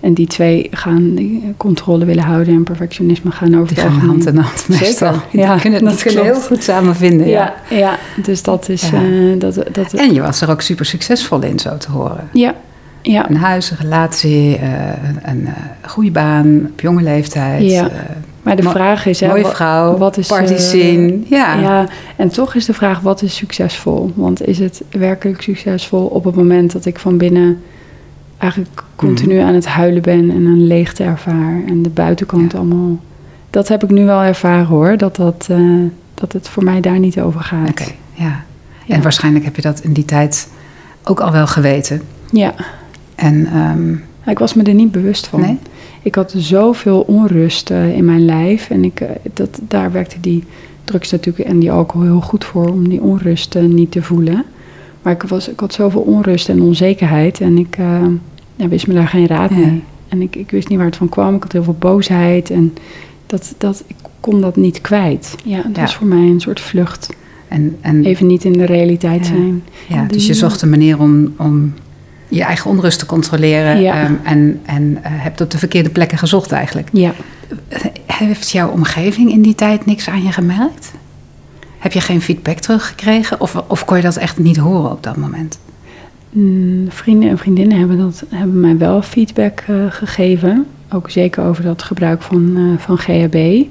En 0.08 0.14
die 0.14 0.28
twee 0.28 0.68
gaan 0.72 1.16
die 1.16 1.54
controle 1.58 2.06
willen 2.06 2.24
houden 2.24 2.54
en 2.54 2.64
perfectionisme 2.64 3.32
gaan 3.32 3.56
over 3.60 3.76
Die 3.76 3.84
het 3.84 3.94
gaan 3.94 4.08
hand 4.08 4.26
in 4.28 4.38
hand 4.38 4.66
meestal. 4.70 5.14
Zeker, 5.14 5.28
Die 5.32 5.40
ja, 5.40 5.58
kunnen, 5.58 5.84
dat 5.84 6.02
kunnen 6.04 6.24
heel 6.24 6.40
goed 6.42 6.64
samen 6.64 6.96
vinden. 6.96 7.28
Ja. 7.28 7.54
Ja, 7.70 7.78
ja, 7.78 7.98
dus 8.24 8.44
dat 8.44 8.70
is... 8.70 8.90
Ja. 8.90 8.98
eh, 9.02 9.40
dat, 9.40 9.56
dat, 9.72 9.94
En 9.94 10.14
je 10.14 10.22
was 10.22 10.42
er 10.42 10.50
ook 10.50 10.62
super 10.62 10.86
succesvol 10.86 11.42
in, 11.44 11.60
zo 11.60 11.78
te 11.78 11.92
horen. 11.92 12.30
ja, 12.34 12.56
ja, 13.02 13.30
Een 13.30 13.38
huis, 13.38 13.72
een 13.72 13.78
relatie, 13.82 14.56
eh, 14.58 14.70
een, 15.24 15.46
eh, 15.48 15.54
goede 15.90 16.12
baan 16.12 16.68
op 16.72 16.80
jonge 16.82 17.02
leeftijd. 17.04 17.64
Ja. 17.72 17.90
maar 18.42 18.56
de 18.56 18.64
vraag 18.64 19.06
is... 19.06 19.20
hè, 19.20 19.28
mooie 19.28 19.44
wa- 19.44 19.50
vrouw, 19.50 19.98
wat 19.98 20.18
is, 20.18 20.28
party 20.28 20.56
scene. 20.58 21.20
ja. 21.26 21.60
Ja, 21.60 21.86
en 22.16 22.30
toch 22.30 22.56
is 22.56 22.66
de 22.66 22.74
vraag, 22.74 23.00
wat 23.00 23.22
is 23.22 23.36
succesvol? 23.36 24.12
Want 24.16 24.48
is 24.48 24.60
het 24.60 24.82
werkelijk 24.92 25.42
succesvol 25.42 26.06
op 26.06 26.24
het 26.24 26.36
moment 26.36 26.72
dat 26.72 26.86
ik 26.86 27.00
van 27.00 27.18
binnen 27.18 27.62
eigenlijk 28.38 28.84
continu 28.96 29.38
aan 29.38 29.53
het 29.53 29.65
huilen 29.65 30.01
ben 30.01 30.29
en 30.29 30.46
een 30.46 30.67
leegte 30.67 31.03
ervaar. 31.03 31.62
En 31.67 31.82
de 31.82 31.89
buitenkant 31.89 32.56
allemaal. 32.56 33.00
Dat 33.50 33.67
heb 33.67 33.84
ik 33.84 33.89
nu 33.89 34.06
wel 34.06 34.22
ervaren 34.22 34.65
hoor, 34.65 34.98
dat, 34.98 35.15
dat, 35.15 35.48
eh, 35.50 35.60
dat 36.13 36.34
het 36.34 36.50
voor 36.50 36.63
mij 36.63 36.82
daar 36.82 37.00
niet 37.00 37.20
over 37.20 37.41
gaat. 37.41 37.70
Oké, 37.70 37.86
ja. 38.13 38.44
En 38.88 39.01
waarschijnlijk 39.01 39.46
heb 39.46 39.56
je 39.56 39.62
dat 39.62 39.79
in 39.79 39.94
die 39.94 40.06
tijd 40.06 40.50
ook 41.03 41.20
al 41.20 41.32
wel 41.32 41.48
geweten. 41.48 42.01
Ja. 42.32 42.53
En 43.15 43.46
ehm, 43.46 43.94
ik 44.29 44.39
was 44.39 44.53
me 44.53 44.63
er 44.63 44.74
niet 44.74 44.91
bewust 44.91 45.27
van. 45.27 45.41
Nee? 45.41 45.58
Ik 46.01 46.15
had 46.15 46.34
zoveel 46.38 47.01
onrust 47.01 47.70
eh, 47.70 47.96
in 47.96 48.06
mijn 48.06 48.25
lijf. 48.25 48.70
En 48.70 48.84
ik, 48.84 49.01
eh, 49.01 49.10
dat, 49.34 49.60
daar 49.62 49.91
werkte 49.91 50.20
die 50.20 50.44
drugs 50.84 51.12
natuurlijk 51.12 51.50
en 51.50 51.60
die 51.60 51.72
alcohol 51.72 52.06
heel 52.06 52.22
goed 52.22 52.46
voor 52.46 52.70
om 52.70 52.89
die 52.89 53.01
onrust 53.01 53.60
niet 53.60 53.91
te 53.91 54.03
voelen. 54.03 54.46
Maar 55.08 55.16
ik, 55.16 55.24
was, 55.24 55.50
ik 55.50 55.60
had 55.60 55.74
zoveel 55.74 56.02
onrust 56.02 56.50
en 56.50 56.62
onzekerheid 56.62 57.42
en 57.42 57.58
ik 57.58 57.78
ja, 58.56 58.68
wist 58.68 58.88
me 58.88 58.94
daar 58.94 59.08
geen 59.08 59.28
raad 59.28 59.50
Ja. 59.50 59.56
mee. 59.56 59.84
En 60.08 60.22
ik, 60.22 60.36
ik 60.36 60.52
wist 60.52 60.68
niet 60.68 60.78
waar 60.78 60.88
het 60.88 60.96
van 60.96 61.10
kwam. 61.10 61.36
Ik 61.36 61.44
had 61.44 61.52
heel 61.52 61.64
veel 61.64 61.76
boosheid 61.80 62.50
en 62.50 62.74
dat, 63.26 63.54
dat, 63.58 63.84
ik 63.88 63.96
kon 64.20 64.42
dat 64.42 64.56
niet 64.56 64.82
kwijt. 64.82 65.36
Ja, 65.44 65.62
dat 65.62 65.78
was 65.78 65.96
voor 65.96 66.08
mij 66.08 66.18
een 66.28 66.40
soort 66.40 66.60
vlucht. 66.60 67.10
en, 67.48 67.78
en 67.82 68.06
Even 68.06 68.28
niet 68.28 68.44
in 68.44 68.54
de 68.54 68.66
realiteit 68.66 69.26
zijn. 69.26 69.64
ja, 69.88 70.04
dus 70.04 70.28
je 70.28 70.34
zocht 70.34 70.62
een 70.62 70.70
manier 70.70 71.00
om, 71.00 71.34
om 71.38 71.74
je 72.28 72.44
eigen 72.44 72.70
onrust 72.70 73.00
te 73.00 73.06
controleren. 73.06 73.82
Ja. 73.82 74.04
ehm, 74.04 74.14
en 74.24 74.60
en 74.66 74.98
eh, 75.04 75.12
hebt 75.16 75.42
op 75.42 75.52
de 75.52 75.58
verkeerde 75.58 75.90
plekken 75.90 76.18
gezocht 76.18 76.52
eigenlijk. 76.52 76.90
Ja. 76.92 77.14
Heeft 78.06 78.52
jouw 78.52 78.70
omgeving 78.70 79.32
in 79.32 79.42
die 79.42 79.56
tijd 79.56 79.86
niks 79.86 80.10
aan 80.10 80.24
je 80.24 80.32
gemerkt? 80.32 80.92
Heb 81.88 81.96
je 81.96 82.01
geen 82.01 82.22
feedback 82.22 82.58
teruggekregen? 82.58 83.41
Of, 83.41 83.63
of 83.67 83.86
kon 83.86 83.98
je 83.98 84.03
dat 84.03 84.15
echt 84.15 84.39
niet 84.39 84.58
horen 84.58 84.91
op 84.91 85.03
dat 85.03 85.17
moment? 85.17 85.60
Mm, 86.29 86.86
Vrienden 86.89 87.29
en 87.29 87.38
vriendinnen 87.38 87.77
hebben, 87.77 87.98
dat, 87.98 88.24
hebben 88.29 88.60
mij 88.60 88.77
wel 88.77 89.01
feedback 89.01 89.63
eh, 89.67 89.75
gegeven. 89.89 90.65
Ook 90.91 91.10
zeker 91.10 91.44
over 91.44 91.63
dat 91.63 91.84
gebruik 91.84 92.22
van, 92.22 92.53
eh, 92.56 92.84
van 92.84 92.98
GHB. 92.98 93.65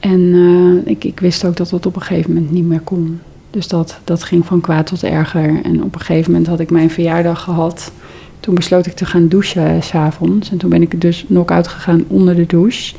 En 0.00 0.32
eh, 0.34 0.90
ik, 0.90 1.04
ik 1.04 1.20
wist 1.20 1.44
ook 1.44 1.56
dat 1.56 1.70
dat 1.70 1.86
op 1.86 1.96
een 1.96 2.02
gegeven 2.02 2.32
moment 2.32 2.50
niet 2.50 2.64
meer 2.64 2.80
kon. 2.80 3.20
Dus 3.50 3.68
dat, 3.68 3.98
dat 4.04 4.22
ging 4.22 4.46
van 4.46 4.60
kwaad 4.60 4.86
tot 4.86 5.02
erger. 5.02 5.60
En 5.62 5.82
op 5.82 5.94
een 5.94 6.00
gegeven 6.00 6.30
moment 6.30 6.48
had 6.48 6.60
ik 6.60 6.70
mijn 6.70 6.90
verjaardag 6.90 7.42
gehad. 7.42 7.92
Toen 8.40 8.54
besloot 8.54 8.86
ik 8.86 8.94
te 8.94 9.06
gaan 9.06 9.28
douchen 9.28 9.82
s'avonds. 9.82 10.50
En 10.50 10.56
toen 10.56 10.70
ben 10.70 10.82
ik 10.82 11.00
dus 11.00 11.24
knock-out 11.26 11.68
gegaan 11.68 12.04
onder 12.08 12.34
de 12.34 12.46
douche. 12.46 12.94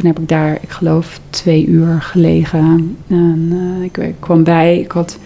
Toen 0.00 0.08
heb 0.08 0.18
ik 0.18 0.28
daar, 0.28 0.58
ik 0.60 0.70
geloof, 0.70 1.20
twee 1.30 1.66
uur 1.66 2.02
gelegen. 2.02 2.96
En, 3.08 3.48
eh, 3.52 4.04
ik, 4.06 4.14
kwam 4.18 4.44
bij, 4.44 4.78
ik 4.78 4.92
had 4.92 5.18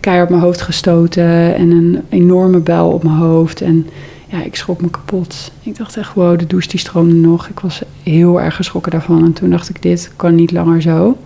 keihard 0.00 0.28
op 0.28 0.34
mijn 0.34 0.46
hoofd 0.46 0.60
gestoten 0.60 1.54
en 1.54 1.70
een 1.70 2.00
enorme 2.08 2.58
buil 2.58 2.90
op 2.90 3.02
mijn 3.02 3.16
hoofd. 3.16 3.60
En 3.60 3.86
ja, 4.28 4.42
ik 4.42 4.56
schrok 4.56 4.80
me 4.80 4.90
kapot. 4.90 5.52
Ik 5.62 5.76
dacht 5.76 5.96
echt, 5.96 6.14
wow, 6.14 6.38
de 6.38 6.46
douche 6.46 6.68
die 6.68 6.78
stroomde 6.78 7.14
nog. 7.14 7.48
Ik 7.48 7.60
was 7.60 7.82
heel 8.02 8.40
erg 8.40 8.56
geschrokken 8.56 8.92
daarvan. 8.92 9.24
En 9.24 9.32
toen 9.32 9.50
dacht 9.50 9.68
ik, 9.68 9.82
dit 9.82 10.12
kan 10.16 10.34
niet 10.34 10.52
langer 10.52 10.82
zo. 10.82 11.16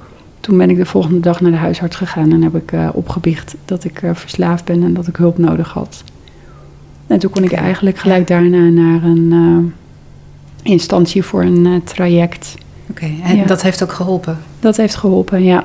Toen 0.40 0.58
ben 0.58 0.70
ik 0.70 0.76
de 0.76 0.86
volgende 0.86 1.20
dag 1.20 1.40
naar 1.40 1.50
de 1.50 1.56
huisarts 1.56 1.96
gegaan 1.96 2.32
en 2.32 2.42
heb 2.42 2.54
ik 2.54 2.72
eh, 2.72 2.88
opgebiecht 2.92 3.54
dat 3.64 3.84
ik 3.84 4.02
eh, 4.02 4.14
verslaafd 4.14 4.64
ben 4.64 4.82
en 4.82 4.94
dat 4.94 5.06
ik 5.06 5.16
hulp 5.16 5.38
nodig 5.38 5.72
had. 5.72 6.04
En 7.06 7.18
toen 7.18 7.30
kon 7.30 7.44
ik 7.44 7.52
eigenlijk 7.52 7.98
gelijk 7.98 8.26
daarna 8.26 8.68
naar 8.68 9.04
een 9.04 9.72
instantie 10.72 11.22
voor 11.22 11.42
een 11.42 11.66
eh, 11.66 11.72
traject. 11.84 12.54
Oké, 12.90 13.10
en 13.22 13.36
Ja. 13.36 13.44
dat 13.44 13.62
heeft 13.62 13.82
ook 13.82 13.92
geholpen. 13.92 14.38
Dat 14.60 14.76
heeft 14.76 14.94
geholpen, 14.94 15.42
ja. 15.44 15.64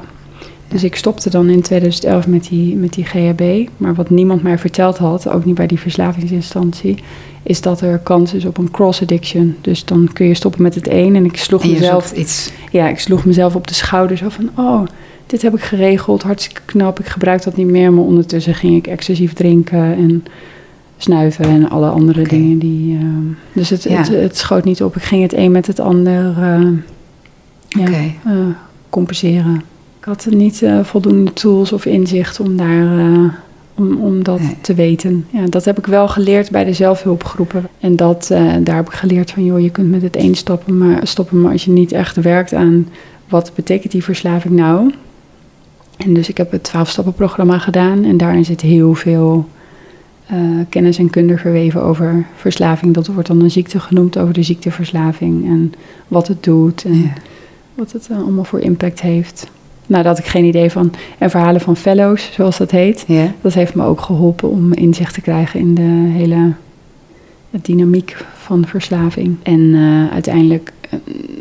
Dus 0.67 0.83
ik 0.83 0.95
stopte 0.95 1.29
dan 1.29 1.49
in 1.49 1.61
2011 1.61 2.27
met 2.27 2.47
die, 2.49 2.75
met 2.75 2.93
die 2.93 3.05
GHB. 3.05 3.69
Maar 3.77 3.93
wat 3.95 4.09
niemand 4.09 4.43
mij 4.43 4.57
verteld 4.57 4.97
had, 4.97 5.29
ook 5.29 5.45
niet 5.45 5.55
bij 5.55 5.67
die 5.67 5.79
verslavingsinstantie, 5.79 6.95
is 7.43 7.61
dat 7.61 7.81
er 7.81 7.97
kans 7.99 8.33
is 8.33 8.45
op 8.45 8.57
een 8.57 8.71
cross-addiction. 8.71 9.55
Dus 9.61 9.85
dan 9.85 10.09
kun 10.13 10.27
je 10.27 10.33
stoppen 10.33 10.61
met 10.61 10.75
het 10.75 10.87
een. 10.89 11.15
En 11.15 11.25
ik 11.25 11.37
sloeg, 11.37 11.61
En 11.63 11.67
je 11.69 11.73
mezelf, 11.73 12.11
iets. 12.11 12.51
ja, 12.71 12.87
ik 12.87 12.99
sloeg 12.99 13.25
mezelf 13.25 13.55
op 13.55 13.67
de 13.67 13.73
schouder 13.73 14.17
zo 14.17 14.29
van, 14.29 14.49
oh, 14.55 14.81
dit 15.27 15.41
heb 15.41 15.53
ik 15.55 15.61
geregeld, 15.63 16.23
hartstikke 16.23 16.61
knap. 16.65 16.99
Ik 16.99 17.05
gebruik 17.07 17.43
dat 17.43 17.55
niet 17.55 17.67
meer, 17.69 17.93
maar 17.93 18.03
ondertussen 18.03 18.55
ging 18.55 18.75
ik 18.75 18.87
excessief 18.87 19.33
drinken 19.33 19.95
en 19.95 20.23
snuiven 21.03 21.45
en 21.45 21.69
alle 21.69 21.89
andere 21.89 22.23
dingen 22.23 22.57
die... 22.59 22.97
eh, 22.97 23.05
dus 23.53 23.69
het, 23.69 23.83
Ja. 23.83 23.97
het, 23.97 24.07
het 24.07 24.37
schoot 24.37 24.63
niet 24.63 24.83
op. 24.83 24.95
Ik 24.95 25.03
ging 25.03 25.21
het 25.21 25.33
een 25.33 25.51
met 25.51 25.67
het 25.67 25.79
ander 25.79 26.25
eh, 26.37 26.67
ja, 27.67 27.87
eh, 28.25 28.33
compenseren. 28.89 29.55
Ik 29.99 30.05
had 30.05 30.27
niet 30.29 30.61
eh, 30.61 30.79
voldoende 30.83 31.33
tools 31.33 31.71
of 31.73 31.85
inzicht 31.85 32.39
om, 32.39 32.57
daar, 32.57 32.85
om, 33.73 33.97
om 34.01 34.23
dat 34.23 34.39
Nee. 34.39 34.55
te 34.61 34.73
weten. 34.73 35.25
Ja, 35.29 35.45
dat 35.49 35.65
heb 35.65 35.77
ik 35.77 35.85
wel 35.85 36.07
geleerd 36.07 36.51
bij 36.51 36.63
de 36.63 36.73
zelfhulpgroepen. 36.73 37.67
En 37.79 37.95
dat, 37.95 38.25
daar 38.63 38.75
heb 38.75 38.87
ik 38.87 38.93
geleerd 38.93 39.31
van, 39.31 39.45
joh, 39.45 39.59
je 39.59 39.69
kunt 39.69 39.89
met 39.91 40.01
het 40.01 40.15
een 40.17 40.35
stoppen 40.35 40.77
maar, 40.77 41.07
stoppen, 41.07 41.41
maar 41.41 41.51
als 41.51 41.65
je 41.65 41.71
niet 41.71 41.91
echt 41.91 42.15
werkt 42.15 42.53
aan 42.53 42.87
wat 43.29 43.51
betekent 43.55 43.91
die 43.91 44.03
verslaving 44.03 44.53
nou. 44.55 44.93
En 45.97 46.13
dus 46.13 46.29
ik 46.29 46.37
heb 46.37 46.51
het 46.51 46.69
12-stappenprogramma 46.75 47.57
gedaan 47.57 48.03
en 48.03 48.17
daarin 48.17 48.45
zit 48.45 48.61
heel 48.61 48.93
veel 48.93 49.47
eh, 50.25 50.37
kennis 50.69 50.97
en 50.97 51.09
kunde 51.09 51.37
verweven 51.37 51.83
over 51.83 52.25
verslaving. 52.35 52.93
Dat 52.93 53.07
wordt 53.07 53.27
dan 53.27 53.41
een 53.41 53.51
ziekte 53.51 53.79
genoemd 53.79 54.17
over 54.17 54.33
de 54.33 54.43
ziekteverslaving 54.43 55.45
en 55.45 55.73
wat 56.07 56.27
het 56.27 56.43
doet 56.43 56.83
en 56.85 56.97
Ja. 57.01 57.13
wat 57.75 57.91
het 57.91 58.07
eh, 58.11 58.17
allemaal 58.17 58.43
voor 58.43 58.59
impact 58.59 59.01
heeft. 59.01 59.51
Nou, 59.87 60.03
daar 60.03 60.13
had 60.13 60.23
ik 60.23 60.29
geen 60.29 60.45
idee 60.45 60.69
van. 60.69 60.91
En 61.17 61.29
verhalen 61.29 61.61
van 61.61 61.75
fellows, 61.77 62.31
zoals 62.33 62.57
dat 62.57 62.71
heet. 62.71 63.03
Ja. 63.07 63.33
Dat 63.41 63.53
heeft 63.53 63.75
me 63.75 63.83
ook 63.83 64.01
geholpen 64.01 64.49
om 64.49 64.73
inzicht 64.73 65.13
te 65.13 65.21
krijgen 65.21 65.59
in 65.59 65.73
de 65.73 66.11
hele 66.17 66.51
dynamiek 67.49 68.25
van 68.37 68.65
verslaving. 68.65 69.35
En 69.43 69.73
eh, 69.73 70.13
uiteindelijk 70.13 70.71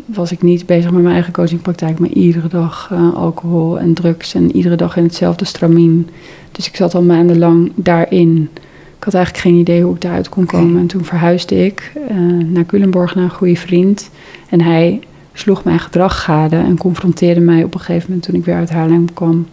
was 0.07 0.33
ik 0.33 0.43
niet 0.43 0.67
bezig 0.67 0.91
met 0.91 1.03
mijn 1.03 1.15
eigen 1.15 1.33
coachingpraktijk, 1.33 1.99
maar 1.99 2.09
iedere 2.09 2.49
dag 2.49 2.93
alcohol 3.15 3.79
en 3.79 3.95
drugs 3.95 4.35
en 4.35 4.57
iedere 4.57 4.77
dag 4.77 4.97
in 4.97 5.03
hetzelfde 5.03 5.45
stramien. 5.45 6.09
Dus 6.53 6.67
ik 6.69 6.77
zat 6.77 6.95
al 6.95 7.03
maandenlang 7.03 7.73
daarin. 7.75 8.49
Ik 9.03 9.09
had 9.13 9.17
eigenlijk 9.17 9.47
geen 9.47 9.61
idee 9.61 9.83
hoe 9.83 9.95
ik 9.95 10.01
daaruit 10.01 10.29
kon 10.29 10.47
komen. 10.47 10.81
En 10.81 10.87
toen 10.87 11.05
verhuisde 11.05 11.65
ik 11.65 11.93
eh, 12.09 12.17
naar 12.45 12.67
Culemborg 12.67 13.15
naar 13.15 13.25
een 13.25 13.31
goede 13.31 13.57
vriend. 13.57 14.11
En 14.49 14.61
hij 14.61 15.01
sloeg 15.33 15.65
mijn 15.65 15.79
gedrag 15.79 16.23
gade 16.23 16.57
en 16.57 16.79
confronteerde 16.79 17.41
mij 17.41 17.65
op 17.65 17.75
een 17.75 17.81
gegeven 17.81 18.07
moment 18.09 18.27
toen 18.27 18.35
ik 18.35 18.45
weer 18.45 18.55
uit 18.55 18.71
Haarlem 18.71 19.13
kwam. 19.13 19.47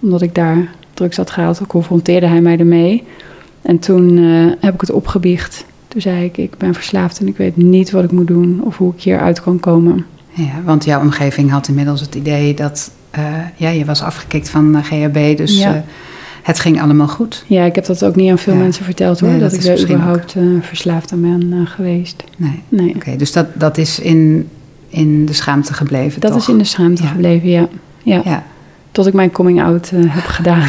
Omdat 0.00 0.22
ik 0.22 0.34
daar 0.34 0.74
drugs 0.94 1.16
had 1.16 1.30
gehaald, 1.30 1.66
confronteerde 1.66 2.26
hij 2.26 2.40
mij 2.40 2.58
ermee. 2.58 3.04
En 3.62 3.78
toen 3.78 4.18
eh, 4.18 4.64
heb 4.64 4.74
ik 4.74 4.80
het 4.80 4.90
opgebiecht. 4.90 5.64
Toen 5.88 6.00
zei 6.00 6.24
ik, 6.24 6.36
ik 6.36 6.58
ben 6.58 6.74
verslaafd 6.74 7.20
en 7.20 7.28
ik 7.28 7.36
weet 7.36 7.56
niet 7.56 7.90
wat 7.90 8.04
ik 8.04 8.12
moet 8.12 8.26
doen 8.26 8.60
of 8.64 8.76
hoe 8.76 8.92
ik 8.96 9.02
hieruit 9.02 9.40
kan 9.40 9.60
komen. 9.60 10.06
Ja, 10.32 10.62
want 10.64 10.84
jouw 10.84 11.00
omgeving 11.00 11.50
had 11.50 11.68
inmiddels 11.68 12.00
het 12.00 12.14
idee 12.14 12.54
dat 12.54 12.90
eh, 13.10 13.22
ja, 13.56 13.68
je 13.68 13.84
was 13.84 14.02
afgekikt 14.02 14.50
van 14.50 14.84
GHB, 14.84 15.36
dus 15.36 15.58
Ja. 15.58 15.84
Het 16.42 16.60
ging 16.60 16.80
allemaal 16.82 17.08
goed. 17.08 17.44
Ja, 17.46 17.64
ik 17.64 17.74
heb 17.74 17.86
dat 17.86 18.04
ook 18.04 18.16
niet 18.16 18.30
aan 18.30 18.38
veel 18.38 18.52
Ja. 18.54 18.58
mensen 18.58 18.84
verteld 18.84 19.20
hoor, 19.20 19.30
Nee, 19.30 19.38
dat, 19.40 19.50
dat 19.50 19.64
ik 19.64 19.66
er 19.78 19.82
überhaupt 19.82 20.34
eh, 20.34 20.42
verslaafd 20.60 21.12
aan 21.12 21.20
ben 21.20 21.48
eh, 21.52 21.70
geweest. 21.70 22.24
Nee. 22.36 22.62
Nee, 22.68 22.94
Oké, 22.94 23.16
dus 23.16 23.32
dat, 23.32 23.46
dat 23.54 23.78
is 23.78 23.98
in, 23.98 24.48
in 24.88 25.26
de 25.26 25.32
schaamte 25.32 25.74
gebleven. 25.74 26.20
dat 26.20 26.30
toch? 26.32 26.40
is 26.40 26.48
in 26.48 26.58
de 26.58 26.64
schaamte 26.64 27.02
Ja. 27.02 27.08
gebleven, 27.08 27.48
ja. 27.48 27.68
ja. 28.02 28.20
Ja, 28.24 28.42
Tot 28.92 29.06
ik 29.06 29.12
mijn 29.12 29.30
coming 29.30 29.62
out 29.62 29.90
eh, 29.94 29.98
heb 30.06 30.24
gedaan. 30.38 30.68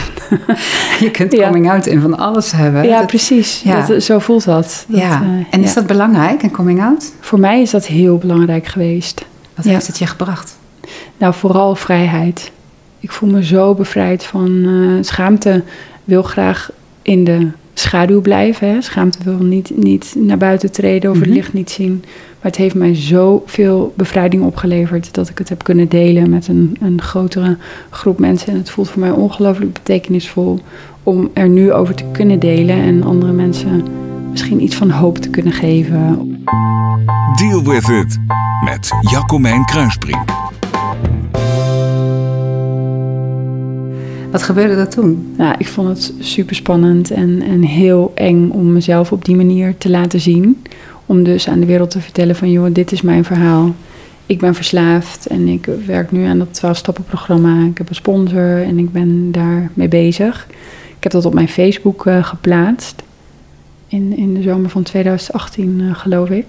je 1.00 1.10
kunt 1.12 1.36
coming 1.36 1.70
out 1.72 1.86
in 1.86 2.02
van 2.02 2.18
alles 2.18 2.52
hebben. 2.52 2.84
ja, 2.84 2.98
Dat- 2.98 3.08
precies. 3.08 3.62
ja. 3.64 3.86
Dat, 3.86 4.04
zo 4.04 4.20
voelt 4.20 4.46
dat. 4.46 4.86
dat 4.88 5.00
ja. 5.00 5.24
en 5.50 5.64
is 5.64 5.74
dat 5.74 5.86
belangrijk, 5.88 6.44
een 6.44 6.52
coming 6.52 6.82
out? 6.84 7.12
Voor 7.20 7.40
mij 7.40 7.62
is 7.62 7.72
dat 7.72 7.86
heel 7.86 8.18
belangrijk 8.18 8.68
geweest. 8.68 9.26
Wat 9.56 9.66
heeft 9.66 9.88
het 9.88 9.98
je 10.00 10.06
gebracht? 10.08 10.58
Nou, 11.18 11.34
vooral 11.34 11.76
vrijheid. 11.76 12.52
Ik 13.04 13.12
voel 13.12 13.30
me 13.30 13.44
zo 13.46 13.74
bevrijd 13.74 14.24
van 14.24 14.64
eh, 14.66 15.04
schaamte. 15.04 15.64
Wil 16.04 16.24
graag 16.24 16.72
in 17.02 17.24
de 17.24 17.48
schaduw 17.74 18.22
blijven. 18.22 18.68
Hè. 18.68 18.82
Schaamte 18.82 19.18
wil 19.24 19.38
niet, 19.38 19.72
niet 19.76 20.16
naar 20.18 20.38
buiten 20.38 20.72
treden 20.72 21.10
of 21.12 21.16
Mhm. 21.18 21.26
het 21.26 21.34
licht 21.36 21.54
niet 21.54 21.70
zien. 21.70 22.00
Maar 22.42 22.52
het 22.52 22.56
heeft 22.56 22.76
mij 22.76 22.96
zoveel 22.96 23.94
bevrijding 23.98 24.44
opgeleverd 24.44 25.14
dat 25.14 25.30
ik 25.30 25.38
het 25.38 25.50
heb 25.50 25.64
kunnen 25.64 25.88
delen 25.90 26.30
met 26.30 26.48
een, 26.48 26.78
een 26.82 27.02
grotere 27.02 27.58
groep 27.90 28.20
mensen. 28.20 28.48
En 28.48 28.58
het 28.58 28.70
voelt 28.70 28.90
voor 28.90 29.00
mij 29.00 29.12
ongelooflijk 29.12 29.74
betekenisvol 29.74 30.60
om 31.04 31.30
er 31.34 31.50
nu 31.50 31.72
over 31.74 31.96
te 31.96 32.04
kunnen 32.12 32.40
delen 32.40 32.76
en 32.76 33.04
andere 33.04 33.32
mensen 33.32 33.84
misschien 34.32 34.64
iets 34.64 34.76
van 34.76 34.90
hoop 34.90 35.18
te 35.18 35.30
kunnen 35.30 35.54
geven. 35.54 36.00
Deal 37.38 37.64
with 37.64 37.88
it 37.90 38.18
met 38.64 38.90
Jacomijn 39.12 39.66
Kruisbrink. 39.66 40.30
Wat 44.34 44.44
gebeurde 44.44 44.74
er 44.74 44.90
toen? 44.90 45.34
Nou, 45.38 45.56
ik 45.58 45.68
vond 45.68 45.88
het 45.88 46.14
super 46.20 46.56
spannend 46.56 47.12
en, 47.12 47.42
en 47.42 47.62
heel 47.62 48.12
eng 48.16 48.50
om 48.50 48.74
mezelf 48.74 49.12
op 49.12 49.26
die 49.26 49.36
manier 49.36 49.78
te 49.78 49.90
laten 49.90 50.20
zien. 50.20 50.64
Om 51.06 51.24
dus 51.24 51.48
aan 51.48 51.60
de 51.60 51.66
wereld 51.66 51.90
te 51.90 52.02
vertellen 52.02 52.36
van, 52.36 52.52
joh, 52.52 52.74
dit 52.74 52.92
is 52.92 53.02
mijn 53.02 53.24
verhaal. 53.24 53.76
Ik 54.26 54.40
ben 54.40 54.56
verslaafd 54.56 55.28
en 55.28 55.48
ik 55.48 55.70
werk 55.86 56.12
nu 56.12 56.26
aan 56.26 56.38
dat 56.38 56.62
12-stappen-programma. 56.66 57.66
Ik 57.66 57.78
heb 57.78 57.90
een 57.90 57.96
sponsor 57.96 58.64
en 58.64 58.80
ik 58.80 58.92
ben 58.92 59.32
daarmee 59.32 59.88
bezig. 59.88 60.48
Ik 60.98 61.04
heb 61.04 61.12
dat 61.12 61.26
op 61.26 61.34
mijn 61.34 61.50
Facebook 61.50 62.06
eh, 62.06 62.24
geplaatst. 62.24 63.04
in, 63.88 64.18
in 64.18 64.34
de 64.34 64.42
zomer 64.42 64.70
van 64.70 64.84
2018, 64.84 65.82
eh, 65.82 65.96
geloof 65.96 66.30
ik. 66.30 66.46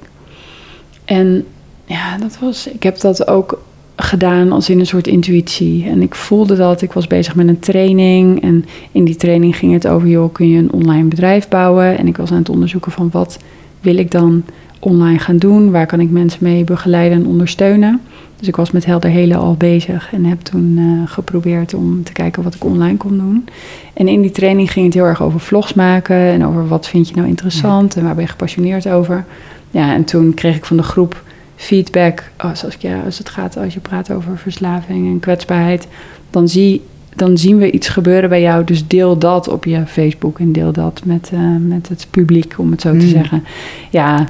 En 1.05 1.47
ja, 1.85 2.19
dat 2.19 2.39
was. 2.41 2.67
Ik 2.67 2.83
heb 2.83 3.01
dat 3.01 3.27
ook 3.27 3.59
gedaan 3.97 4.53
als 4.53 4.71
in 4.71 4.79
een 4.79 4.87
soort 4.87 5.07
intuïtie. 5.07 5.89
En 5.89 6.03
ik 6.03 6.15
voelde 6.15 6.57
dat. 6.57 6.83
Ik 6.83 6.93
was 6.93 7.07
bezig 7.07 7.35
met 7.35 7.49
een 7.49 7.59
training. 7.59 8.43
En 8.43 8.65
in 8.93 9.05
die 9.05 9.17
training 9.17 9.57
ging 9.57 9.73
het 9.73 9.87
over: 9.87 10.09
joh, 10.09 10.33
kun 10.33 10.49
je 10.49 10.59
een 10.59 10.73
online 10.73 11.09
bedrijf 11.09 11.49
bouwen? 11.49 11.99
En 11.99 12.07
ik 12.07 12.17
was 12.17 12.31
aan 12.31 12.39
het 12.39 12.49
onderzoeken 12.49 12.93
van 12.93 13.09
wat 13.13 13.39
wil 13.81 13.97
ik 13.97 14.11
dan 14.11 14.43
online 14.79 15.19
gaan 15.19 15.37
doen? 15.37 15.71
Waar 15.71 15.87
kan 15.87 16.01
ik 16.01 16.11
mensen 16.11 16.39
mee 16.43 16.65
begeleiden 16.65 17.19
en 17.19 17.27
ondersteunen? 17.27 18.01
Dus 18.39 18.49
ik 18.49 18.57
was 18.57 18.71
met 18.71 18.85
Helder 18.85 19.11
Hele 19.11 19.37
al 19.37 19.55
bezig 19.55 20.13
en 20.13 20.25
heb 20.25 20.41
toen 20.41 20.77
uh, 20.79 21.03
geprobeerd 21.05 21.75
om 21.75 22.03
te 22.03 22.13
kijken 22.13 22.43
wat 22.43 22.55
ik 22.55 22.65
online 22.65 22.97
kon 22.97 23.19
doen. 23.19 23.49
En 23.93 24.09
in 24.09 24.21
die 24.21 24.31
training 24.31 24.73
ging 24.73 24.85
het 24.85 24.95
heel 24.95 25.05
erg 25.05 25.23
over 25.23 25.41
vlogs 25.41 25.75
maken 25.75 26.17
en 26.17 26.47
over 26.47 26.69
wat 26.69 26.89
vind 26.89 27.09
je 27.09 27.15
nou 27.15 27.29
interessant 27.29 27.97
en 27.97 28.05
waar 28.05 28.15
ben 28.15 28.25
je 28.25 28.31
gepassioneerd 28.31 28.89
over. 28.89 29.25
Ja, 29.71 29.95
en 29.95 30.05
toen 30.05 30.35
kreeg 30.35 30.57
ik 30.57 30.65
van 30.65 30.77
de 30.77 30.83
groep 30.83 31.23
feedback. 31.57 32.31
Zoals 32.39 32.75
ik, 32.75 32.81
ja, 32.83 33.01
als 33.05 33.19
het 33.19 33.29
gaat, 33.29 33.57
als 33.57 33.75
je 33.75 33.81
praat 33.81 34.11
over 34.13 34.39
verslaving 34.39 35.07
en 35.13 35.21
kwetsbaarheid, 35.21 35.87
dan, 36.31 36.49
zie, 36.49 36.83
dan 37.17 37.39
zien 37.39 37.59
we 37.59 37.71
iets 37.71 37.89
gebeuren 37.89 38.29
bij 38.29 38.41
jou. 38.41 38.65
Dus 38.65 38.87
deel 38.87 39.19
dat 39.19 39.49
op 39.49 39.65
je 39.65 39.87
Facebook 39.87 40.39
en 40.39 40.53
deel 40.53 40.73
dat 40.73 41.01
met, 41.05 41.31
uh, 41.35 41.41
met 41.61 41.89
het 41.89 42.07
publiek, 42.11 42.55
om 42.57 42.71
het 42.71 42.81
zo 42.81 42.91
te 42.91 42.97
Mm. 43.05 43.11
zeggen. 43.11 43.45
Ja, 43.91 44.25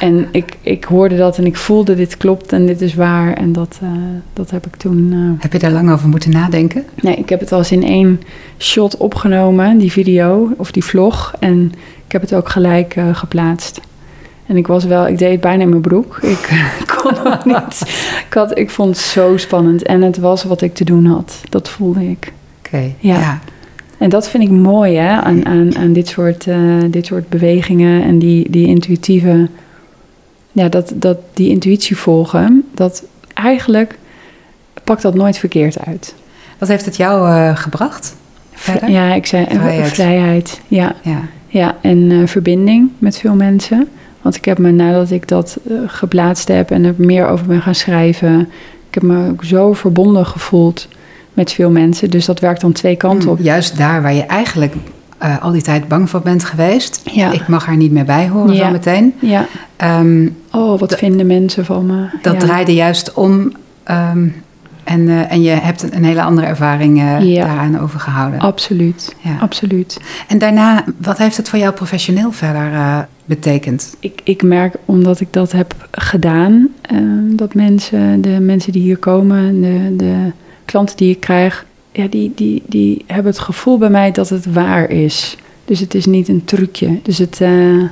en 0.00 0.26
ik, 0.30 0.56
ik 0.60 0.84
hoorde 0.84 1.16
dat 1.16 1.38
en 1.38 1.46
ik 1.46 1.56
voelde 1.56 1.94
dit 1.94 2.16
klopt 2.16 2.52
en 2.52 2.66
dit 2.66 2.80
is 2.80 2.94
waar. 2.94 3.32
En 3.32 3.52
dat, 3.52 3.78
eh, 3.82 3.88
dat 4.32 4.50
heb 4.50 4.66
ik 4.66 4.76
toen. 4.76 5.08
eh, 5.12 5.42
Heb 5.42 5.52
je 5.52 5.58
daar 5.58 5.70
lang 5.70 5.90
over 5.90 6.08
moeten 6.08 6.30
nadenken? 6.30 6.84
Nee, 7.00 7.14
ik 7.16 7.28
heb 7.28 7.40
het 7.40 7.52
als 7.52 7.72
in 7.72 7.84
één 7.84 8.20
shot 8.58 8.96
opgenomen, 8.96 9.78
die 9.78 9.92
video 9.92 10.50
of 10.56 10.70
die 10.72 10.84
vlog. 10.84 11.34
En 11.40 11.72
ik 12.06 12.12
heb 12.12 12.20
het 12.20 12.34
ook 12.34 12.48
gelijk 12.48 12.96
eh, 12.96 13.14
geplaatst. 13.14 13.80
En 14.46 14.56
ik 14.56 14.66
was 14.66 14.84
wel, 14.84 15.06
ik 15.06 15.18
deed 15.18 15.30
het 15.30 15.40
bijna 15.40 15.62
in 15.62 15.68
mijn 15.68 15.80
broek. 15.80 16.18
Ik 16.22 16.48
kon 16.96 17.12
nog 17.24 17.44
niet. 17.54 17.80
Ik, 18.26 18.32
had, 18.34 18.58
ik 18.58 18.70
vond 18.70 18.88
het 18.88 18.98
zo 18.98 19.36
spannend. 19.36 19.82
En 19.82 20.02
het 20.02 20.18
was 20.18 20.44
wat 20.44 20.60
ik 20.60 20.74
te 20.74 20.84
doen 20.84 21.06
had. 21.06 21.40
Dat 21.48 21.68
voelde 21.68 22.08
ik. 22.10 22.32
Oké, 22.66 22.92
Ja. 22.98 23.18
ja. 23.18 23.38
En 23.98 24.10
dat 24.10 24.28
vind 24.28 24.42
ik 24.42 24.50
mooi 24.50 24.96
hè, 24.96 25.20
aan, 25.20 25.46
aan, 25.46 25.76
aan 25.76 25.92
dit, 25.92 26.08
soort, 26.08 26.46
eh, 26.46 26.56
dit 26.90 27.06
soort 27.06 27.28
bewegingen 27.28 28.02
en 28.02 28.18
die, 28.18 28.50
die 28.50 28.66
intuïtieve, 28.66 29.48
ja, 30.52 30.68
dat, 30.68 30.92
dat 30.94 31.18
die 31.34 31.50
intuïtie 31.50 31.96
volgen, 31.96 32.64
dat 32.74 33.04
eigenlijk 33.34 33.98
pakt 34.84 35.02
dat 35.02 35.14
nooit 35.14 35.38
verkeerd 35.38 35.86
uit. 35.86 36.14
Wat 36.58 36.68
heeft 36.68 36.84
het 36.84 36.96
jou 36.96 37.28
eh, 37.30 37.56
gebracht? 37.56 38.16
Verder? 38.52 38.90
Ja, 38.90 39.14
ik 39.14 39.26
zei 39.26 39.44
eh, 39.44 39.56
Vrijheid. 39.60 39.88
vrijheid. 39.92 40.60
Ja, 40.68 40.94
Ja. 41.02 41.20
ja. 41.48 41.76
en 41.80 42.28
verbinding 42.28 42.90
met 42.98 43.18
veel 43.18 43.34
mensen. 43.34 43.88
Want 44.24 44.36
ik 44.36 44.44
heb 44.44 44.58
me 44.58 44.70
nadat 44.70 45.10
ik 45.10 45.28
dat 45.28 45.58
eh, 45.68 45.74
geplaatst 45.86 46.48
heb 46.48 46.70
en 46.70 46.84
er 46.84 46.94
meer 46.96 47.26
over 47.28 47.46
ben 47.46 47.62
gaan 47.62 47.74
schrijven, 47.74 48.40
ik 48.88 48.94
heb 48.94 49.02
me 49.02 49.28
ook 49.30 49.44
zo 49.44 49.72
verbonden 49.72 50.26
gevoeld 50.26 50.88
met 51.32 51.52
veel 51.52 51.70
mensen. 51.70 52.10
Dus 52.10 52.24
dat 52.26 52.40
werkt 52.40 52.60
dan 52.60 52.72
twee 52.72 52.96
kanten 52.96 53.30
op. 53.30 53.38
Juist 53.40 53.76
daar 53.78 54.02
waar 54.02 54.14
je 54.14 54.22
eigenlijk 54.22 54.74
eh, 55.18 55.42
al 55.42 55.50
die 55.52 55.62
tijd 55.62 55.88
bang 55.88 56.10
voor 56.10 56.20
bent 56.20 56.44
geweest. 56.44 57.00
Ja. 57.12 57.32
Ik 57.32 57.48
mag 57.48 57.66
er 57.68 57.76
niet 57.76 57.92
meer 57.92 58.04
bij 58.04 58.28
horen 58.28 58.54
Ja. 58.54 58.64
zo 58.66 58.70
meteen. 58.72 59.14
Ja. 59.20 59.46
Ehm, 59.76 60.28
Oh, 60.52 60.80
wat 60.80 60.94
vinden 60.94 61.26
mensen 61.26 61.64
van 61.64 61.86
me? 61.86 62.06
dat 62.22 62.32
ja. 62.32 62.38
draaide 62.38 62.74
juist 62.74 63.12
om. 63.14 63.52
ehm, 63.84 64.26
en, 64.84 65.08
eh, 65.08 65.32
en 65.32 65.42
je 65.42 65.50
hebt 65.50 65.82
een, 65.82 65.96
een 65.96 66.04
hele 66.04 66.22
andere 66.22 66.46
ervaring 66.46 66.98
Ja. 67.20 67.44
daaraan 67.44 67.80
overgehouden. 67.80 68.40
Absoluut, 68.40 69.14
Ja. 69.20 69.36
absoluut. 69.40 70.00
En 70.28 70.38
daarna, 70.38 70.84
wat 70.98 71.18
heeft 71.18 71.36
het 71.36 71.48
voor 71.48 71.58
jou 71.58 71.72
professioneel 71.74 72.32
verder 72.32 72.70
betekend? 73.24 73.96
Ik, 74.00 74.20
ik 74.24 74.42
merk, 74.42 74.76
omdat 74.84 75.20
ik 75.20 75.28
dat 75.30 75.52
heb 75.52 75.88
gedaan, 75.90 76.68
eh, 76.80 76.98
dat 77.30 77.54
mensen, 77.54 78.20
de 78.20 78.40
mensen 78.40 78.72
die 78.72 78.82
hier 78.82 78.98
komen, 78.98 79.60
de, 79.60 79.96
de 79.96 80.30
klanten 80.64 80.96
die 80.96 81.10
ik 81.10 81.20
krijg, 81.20 81.66
ja, 81.92 82.06
die, 82.06 82.32
die, 82.34 82.62
die 82.66 83.04
hebben 83.06 83.32
het 83.32 83.40
gevoel 83.40 83.78
bij 83.78 83.90
mij 83.90 84.10
dat 84.10 84.28
het 84.28 84.52
waar 84.52 84.90
is. 84.90 85.36
Dus 85.64 85.80
het 85.80 85.94
is 85.94 86.06
niet 86.06 86.28
een 86.28 86.44
trucje. 86.44 86.98
Dus 87.02 87.18
het, 87.18 87.40
eh, 87.40 87.82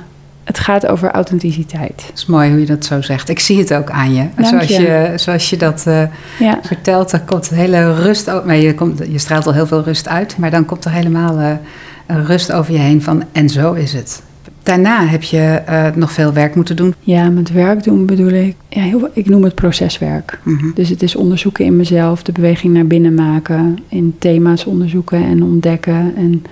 het 0.43 0.59
gaat 0.59 0.87
over 0.87 1.11
authenticiteit. 1.11 2.03
Het 2.07 2.17
is 2.17 2.25
mooi 2.25 2.49
hoe 2.49 2.59
je 2.59 2.65
dat 2.65 2.85
zo 2.85 3.01
zegt. 3.01 3.29
Ik 3.29 3.39
zie 3.39 3.57
het 3.57 3.73
ook 3.73 3.89
aan 3.89 4.13
je. 4.13 4.27
Dank 4.35 4.47
zoals 4.47 4.67
je. 4.67 4.81
je. 4.81 5.13
Zoals 5.15 5.49
je 5.49 5.57
dat 5.57 5.83
eh, 5.87 6.03
Ja, 6.39 6.59
vertelt, 6.63 7.11
dan 7.11 7.25
komt 7.25 7.51
een 7.51 7.57
hele 7.57 7.93
rust 7.93 8.29
over. 8.29 8.45
Maar 8.45 8.55
je, 8.55 8.75
komt, 8.75 9.01
je 9.11 9.17
straalt 9.17 9.45
al 9.45 9.53
heel 9.53 9.67
veel 9.67 9.83
rust 9.83 10.07
uit, 10.07 10.37
maar 10.37 10.51
dan 10.51 10.65
komt 10.65 10.85
er 10.85 10.91
helemaal 10.91 11.39
eh, 11.39 12.25
rust 12.25 12.51
over 12.51 12.73
je 12.73 12.79
heen 12.79 13.01
van 13.01 13.23
en 13.31 13.49
zo 13.49 13.73
is 13.73 13.93
het. 13.93 14.21
Daarna 14.63 15.05
heb 15.05 15.23
je 15.23 15.61
eh, 15.65 15.85
nog 15.95 16.11
veel 16.11 16.33
werk 16.33 16.55
moeten 16.55 16.75
doen. 16.75 16.95
ja 16.99 17.29
met 17.29 17.51
werk 17.51 17.83
doen 17.83 18.05
bedoel 18.05 18.31
ik, 18.31 18.55
ja, 18.69 18.81
heel, 18.81 19.09
ik 19.13 19.29
noem 19.29 19.43
het 19.43 19.55
proceswerk. 19.55 20.39
Mhm. 20.43 20.71
Dus 20.73 20.89
het 20.89 21.03
is 21.03 21.15
onderzoeken 21.15 21.65
in 21.65 21.75
mezelf, 21.75 22.23
de 22.23 22.31
beweging 22.31 22.73
naar 22.73 22.87
binnen 22.87 23.13
maken, 23.13 23.77
in 23.89 24.15
thema's 24.19 24.65
onderzoeken 24.65 25.23
en 25.23 25.43
ontdekken 25.43 26.13
en 26.15 26.43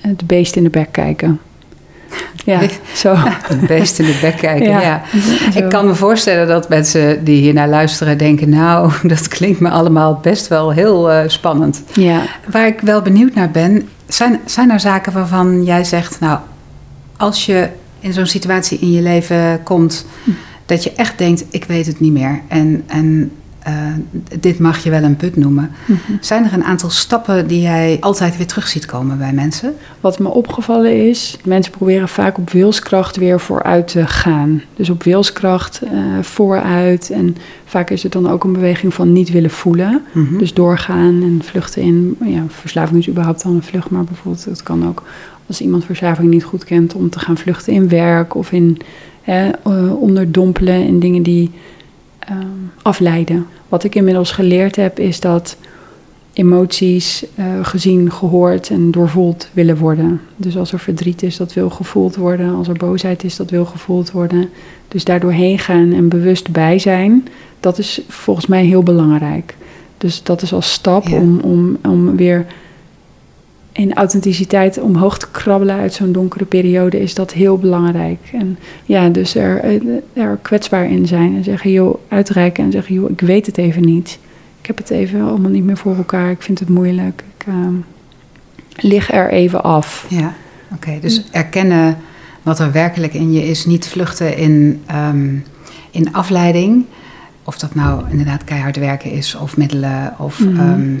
het 0.00 0.26
beest 0.26 0.56
in 0.56 0.62
de 0.62 0.70
bek 0.70 0.88
kijken. 0.92 1.40
Ja, 2.44 2.60
zo. 2.94 3.14
Het 3.18 3.66
beest 3.66 3.98
in 3.98 4.04
de 4.04 4.18
bek 4.20 4.36
kijken, 4.36 4.68
ja. 4.68 5.02
Ik 5.62 5.68
kan 5.68 5.86
me 5.86 5.94
voorstellen 5.94 6.46
dat 6.48 6.68
mensen 6.68 7.24
die 7.24 7.40
hier 7.40 7.54
naar 7.54 7.68
luisteren 7.68 8.18
denken... 8.18 8.48
nou, 8.48 8.92
dat 9.14 9.28
klinkt 9.28 9.60
me 9.60 9.70
allemaal 9.70 10.18
best 10.22 10.48
wel 10.48 10.72
heel 10.72 11.10
eh, 11.10 11.28
spannend. 11.28 11.82
Ja, 11.92 12.22
Waar 12.50 12.66
ik 12.66 12.80
wel 12.80 13.02
benieuwd 13.02 13.34
naar 13.34 13.50
ben... 13.50 13.88
Zijn, 14.08 14.40
zijn 14.44 14.70
er 14.70 14.80
zaken 14.80 15.12
waarvan 15.12 15.64
jij 15.64 15.84
zegt... 15.84 16.20
nou, 16.20 16.38
als 17.16 17.46
je 17.46 17.68
in 18.00 18.12
zo'n 18.12 18.26
situatie 18.26 18.78
in 18.78 18.92
je 18.92 19.02
leven 19.02 19.62
komt... 19.62 20.06
Dat 20.66 20.84
je 20.84 20.92
echt 20.92 21.18
denkt, 21.18 21.44
ik 21.50 21.64
weet 21.64 21.86
het 21.86 22.00
niet 22.00 22.12
meer... 22.12 22.40
en, 22.48 22.82
en 22.86 23.30
eh, 23.66 23.72
dit 24.40 24.58
mag 24.58 24.78
je 24.78 24.90
wel 24.90 25.02
een 25.02 25.16
put 25.16 25.36
noemen. 25.36 25.70
Mhm. 25.86 25.98
Zijn 26.20 26.44
er 26.44 26.52
een 26.52 26.64
aantal 26.64 26.90
stappen 26.90 27.46
die 27.46 27.60
jij 27.60 27.96
altijd 28.00 28.36
weer 28.36 28.46
terug 28.46 28.68
ziet 28.68 28.86
komen 28.86 29.18
bij 29.18 29.32
mensen? 29.32 29.74
Wat 30.00 30.18
me 30.18 30.28
opgevallen 30.28 31.08
is, 31.08 31.38
mensen 31.44 31.72
proberen 31.72 32.08
vaak 32.08 32.38
op 32.38 32.50
wilskracht 32.50 33.16
weer 33.16 33.40
vooruit 33.40 33.88
te 33.88 34.06
gaan. 34.06 34.62
Dus 34.76 34.90
op 34.90 35.02
wilskracht 35.02 35.80
eh, 35.82 35.90
vooruit. 36.20 37.10
En 37.10 37.36
vaak 37.64 37.90
is 37.90 38.02
het 38.02 38.12
dan 38.12 38.30
ook 38.30 38.44
een 38.44 38.52
beweging 38.52 38.94
van 38.94 39.12
niet 39.12 39.30
willen 39.30 39.50
voelen. 39.50 40.02
Mhm. 40.12 40.38
Dus 40.38 40.54
doorgaan 40.54 41.22
en 41.22 41.40
vluchten 41.44 41.82
in. 41.82 42.16
Ja, 42.24 42.42
verslaving 42.48 42.98
is 42.98 43.08
überhaupt 43.08 43.44
al 43.44 43.52
een 43.52 43.62
vlucht, 43.62 43.90
maar 43.90 44.04
bijvoorbeeld 44.04 44.44
het 44.44 44.62
kan 44.62 44.88
ook 44.88 45.02
als 45.46 45.60
iemand 45.60 45.84
verslaving 45.84 46.30
niet 46.30 46.44
goed 46.44 46.64
kent 46.64 46.94
om 46.94 47.10
te 47.10 47.18
gaan 47.18 47.36
vluchten 47.36 47.72
in 47.72 47.88
werk 47.88 48.34
of 48.34 48.52
in 48.52 48.78
hè, 49.22 49.48
eh, 49.48 50.00
onderdompelen 50.00 50.86
in 50.86 51.00
dingen 51.00 51.22
die 51.22 51.50
ehm, 52.18 52.46
afleiden. 52.82 53.46
Wat 53.68 53.84
ik 53.84 53.94
inmiddels 53.94 54.30
geleerd 54.30 54.76
heb 54.76 54.98
is 54.98 55.20
dat 55.20 55.56
emoties 56.32 57.24
eh, 57.34 57.44
gezien, 57.62 58.12
gehoord 58.12 58.70
en 58.70 58.90
doorvoeld 58.90 59.48
willen 59.52 59.76
worden. 59.76 60.20
Dus 60.36 60.56
als 60.56 60.72
er 60.72 60.78
verdriet 60.78 61.22
is, 61.22 61.36
dat 61.36 61.52
wil 61.52 61.70
gevoeld 61.70 62.16
worden. 62.16 62.54
Als 62.54 62.68
er 62.68 62.74
boosheid 62.74 63.24
is, 63.24 63.36
dat 63.36 63.50
wil 63.50 63.64
gevoeld 63.64 64.10
worden. 64.10 64.48
Dus 64.88 65.04
daardoor 65.04 65.32
heen 65.32 65.58
gaan 65.58 65.92
en 65.92 66.08
bewust 66.08 66.50
bij 66.50 66.78
zijn, 66.78 67.28
dat 67.60 67.78
is 67.78 68.00
volgens 68.08 68.46
mij 68.46 68.64
heel 68.64 68.82
belangrijk. 68.82 69.56
Dus 69.98 70.22
dat 70.22 70.42
is 70.42 70.52
als 70.52 70.72
stap 70.72 71.08
Ja. 71.08 71.16
om, 71.16 71.38
om, 71.38 71.76
om 71.82 72.16
weer 72.16 72.46
in 73.76 73.94
authenticiteit 73.94 74.80
omhoog 74.80 75.18
te 75.18 75.26
krabbelen 75.30 75.76
uit 75.76 75.92
zo'n 75.92 76.12
donkere 76.12 76.44
periode, 76.44 77.00
is 77.00 77.14
dat 77.14 77.32
heel 77.32 77.58
belangrijk. 77.58 78.18
En 78.32 78.58
ja, 78.84 79.08
dus 79.08 79.34
er, 79.34 79.58
eh, 79.60 79.80
er 80.12 80.38
kwetsbaar 80.42 80.90
in 80.90 81.06
zijn 81.06 81.36
en 81.36 81.44
zeggen, 81.44 81.72
joh, 81.72 81.98
uitreiken 82.08 82.64
en 82.64 82.72
zeggen, 82.72 82.94
joh, 82.94 83.10
ik 83.10 83.20
weet 83.20 83.46
het 83.46 83.58
even 83.58 83.84
niet. 83.84 84.18
Ik 84.60 84.66
heb 84.66 84.76
het 84.76 84.90
even 84.90 85.20
allemaal 85.20 85.50
niet 85.50 85.64
meer 85.64 85.76
voor 85.76 85.96
elkaar. 85.96 86.30
Ik 86.30 86.42
vind 86.42 86.58
het 86.58 86.68
moeilijk. 86.68 87.22
Ik 87.38 87.46
ehm, 87.46 87.74
lig 88.76 89.12
er 89.12 89.30
even 89.30 89.62
af. 89.62 90.06
Ja, 90.08 90.34
oké. 90.74 90.98
Dus 91.00 91.24
erkennen 91.30 91.96
wat 92.42 92.58
er 92.58 92.72
werkelijk 92.72 93.14
in 93.14 93.32
je 93.32 93.42
is. 93.44 93.66
Niet 93.66 93.86
vluchten 93.88 94.36
in, 94.36 94.82
ehm, 94.86 95.34
in 95.90 96.12
afleiding. 96.12 96.84
Of 97.44 97.58
dat 97.58 97.74
nou 97.74 98.02
inderdaad 98.10 98.44
keihard 98.44 98.76
werken 98.76 99.10
is, 99.10 99.34
of 99.34 99.56
middelen, 99.56 100.14
of 100.18 100.38
Mhm. 100.40 100.60
ehm, 100.60 100.94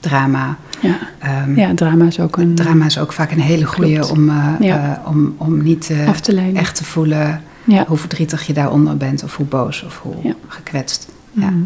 drama. 0.00 0.56
Ja, 0.80 0.98
Ehm, 1.18 1.58
ja 1.58 1.74
drama 1.74 2.06
is 2.06 2.20
ook 2.20 2.36
een 2.36 2.54
Drama 2.54 2.86
is 2.86 2.98
ook 2.98 3.12
vaak 3.12 3.30
een 3.30 3.40
hele 3.40 3.64
goede 3.64 4.08
om, 4.10 4.28
eh, 4.28 4.46
Ja. 4.60 5.00
eh, 5.04 5.08
om, 5.10 5.34
om 5.36 5.62
niet 5.62 5.90
eh, 5.90 6.08
af 6.08 6.20
te 6.20 6.32
leiden. 6.34 6.60
echt 6.60 6.76
te 6.76 6.84
voelen 6.84 7.42
Ja. 7.64 7.84
hoe 7.88 7.96
verdrietig 7.96 8.46
je 8.46 8.52
daaronder 8.52 8.96
bent, 8.96 9.24
of 9.24 9.36
hoe 9.36 9.46
boos, 9.46 9.82
of 9.82 10.00
hoe 10.02 10.34
gekwetst. 10.48 11.08
Ja. 11.32 11.50
Mhm. 11.50 11.58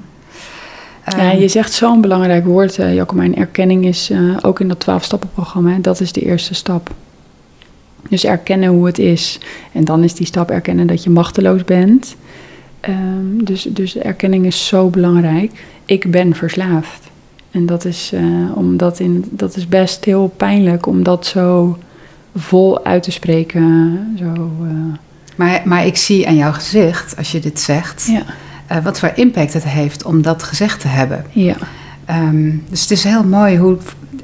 Ehm, 1.04 1.18
Ja, 1.20 1.30
je 1.30 1.48
zegt 1.48 1.72
zo'n 1.72 2.00
belangrijk 2.00 2.44
woord, 2.44 2.78
uh, 2.78 2.94
Jacomijn. 2.94 3.36
Erkenning 3.36 3.84
is 3.86 4.12
ook 4.42 4.60
in 4.60 4.68
dat 4.68 4.80
12-stappenprogramma. 4.80 5.76
Dat 5.80 6.00
is 6.00 6.12
de 6.12 6.20
eerste 6.20 6.54
stap. 6.54 6.90
Dus 8.08 8.24
erkennen 8.24 8.68
hoe 8.68 8.86
het 8.86 8.98
is. 8.98 9.38
En 9.72 9.84
dan 9.84 10.02
is 10.02 10.14
die 10.14 10.26
stap 10.26 10.50
erkennen 10.50 10.86
dat 10.86 11.04
je 11.04 11.10
machteloos 11.10 11.64
bent. 11.64 12.16
Ehm, 12.80 13.44
dus, 13.44 13.62
dus 13.62 13.96
erkenning 13.98 14.46
is 14.46 14.66
zo 14.66 14.88
belangrijk. 14.88 15.52
Ik 15.84 16.10
ben 16.10 16.34
verslaafd. 16.34 17.10
En 17.54 17.66
dat 17.66 17.84
is, 17.84 18.10
eh, 18.14 18.22
omdat 18.54 18.98
in, 19.00 19.24
dat 19.30 19.56
is 19.56 19.68
best 19.68 20.04
heel 20.04 20.32
pijnlijk 20.36 20.86
om 20.86 21.02
dat 21.02 21.26
zo 21.26 21.78
vol 22.36 22.84
uit 22.84 23.02
te 23.02 23.10
spreken. 23.10 23.98
Zo, 24.18 24.50
uh, 24.62 24.70
maar, 25.36 25.62
maar 25.64 25.86
ik 25.86 25.96
zie 25.96 26.28
aan 26.28 26.36
jouw 26.36 26.52
gezicht, 26.52 27.16
als 27.16 27.32
je 27.32 27.40
dit 27.40 27.60
zegt, 27.60 28.06
ja. 28.10 28.22
uh, 28.76 28.84
wat 28.84 28.98
voor 28.98 29.12
impact 29.14 29.52
het 29.52 29.64
heeft 29.64 30.04
om 30.04 30.22
dat 30.22 30.42
gezegd 30.42 30.80
te 30.80 30.88
hebben. 30.88 31.24
Ja. 31.30 31.56
Um, 32.10 32.64
dus 32.70 32.80
het 32.80 32.90
is 32.90 33.04
heel 33.04 33.24
mooi 33.24 33.58
hoe. 33.58 33.76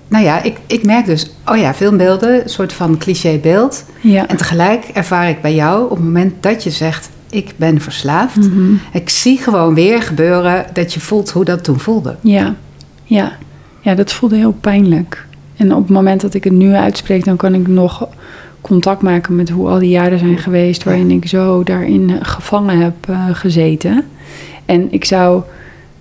Nou 0.08 0.24
ja, 0.24 0.42
ik, 0.42 0.56
ik 0.66 0.84
merk 0.84 1.06
dus, 1.06 1.30
oh 1.46 1.56
ja, 1.56 1.74
filmbeelden, 1.74 2.42
een 2.42 2.48
soort 2.48 2.72
van 2.72 2.98
clichébeeld. 2.98 3.84
Ja. 4.00 4.28
En 4.28 4.36
tegelijk 4.36 4.84
ervaar 4.84 5.28
ik 5.28 5.40
bij 5.40 5.54
jou 5.54 5.84
op 5.84 5.96
het 5.96 6.04
moment 6.04 6.42
dat 6.42 6.62
je 6.62 6.70
zegt: 6.70 7.10
Ik 7.30 7.52
ben 7.56 7.80
verslaafd. 7.80 8.36
Mm 8.36 8.52
-hmm. 8.52 8.80
Ik 8.92 9.08
zie 9.08 9.38
gewoon 9.38 9.74
weer 9.74 10.02
gebeuren 10.02 10.66
dat 10.72 10.94
je 10.94 11.00
voelt 11.00 11.30
hoe 11.30 11.44
dat 11.44 11.64
toen 11.64 11.80
voelde. 11.80 12.16
Ja, 12.20 12.54
ja. 13.10 13.32
ja 13.80 13.94
dat 13.94 14.12
voelde 14.12 14.36
heel 14.36 14.56
pijnlijk. 14.60 15.26
En 15.56 15.74
op 15.74 15.82
het 15.82 15.90
moment 15.90 16.20
dat 16.20 16.34
ik 16.34 16.44
het 16.44 16.52
nu 16.52 16.74
uitspreek, 16.74 17.24
dan 17.24 17.36
kan 17.36 17.54
ik 17.54 17.68
nog 17.68 18.08
contact 18.60 19.02
maken 19.02 19.36
met 19.36 19.50
hoe 19.50 19.68
al 19.68 19.78
die 19.78 19.88
jaren 19.88 20.18
zijn 20.18 20.38
geweest 20.38 20.82
waarin 20.82 21.10
ik 21.10 21.26
zo 21.26 21.62
daarin 21.62 22.18
gevangen 22.22 22.78
heb 22.78 22.94
uh, 23.10 23.24
gezeten. 23.32 24.04
En 24.64 24.92
ik 24.92 25.04
zou. 25.04 25.42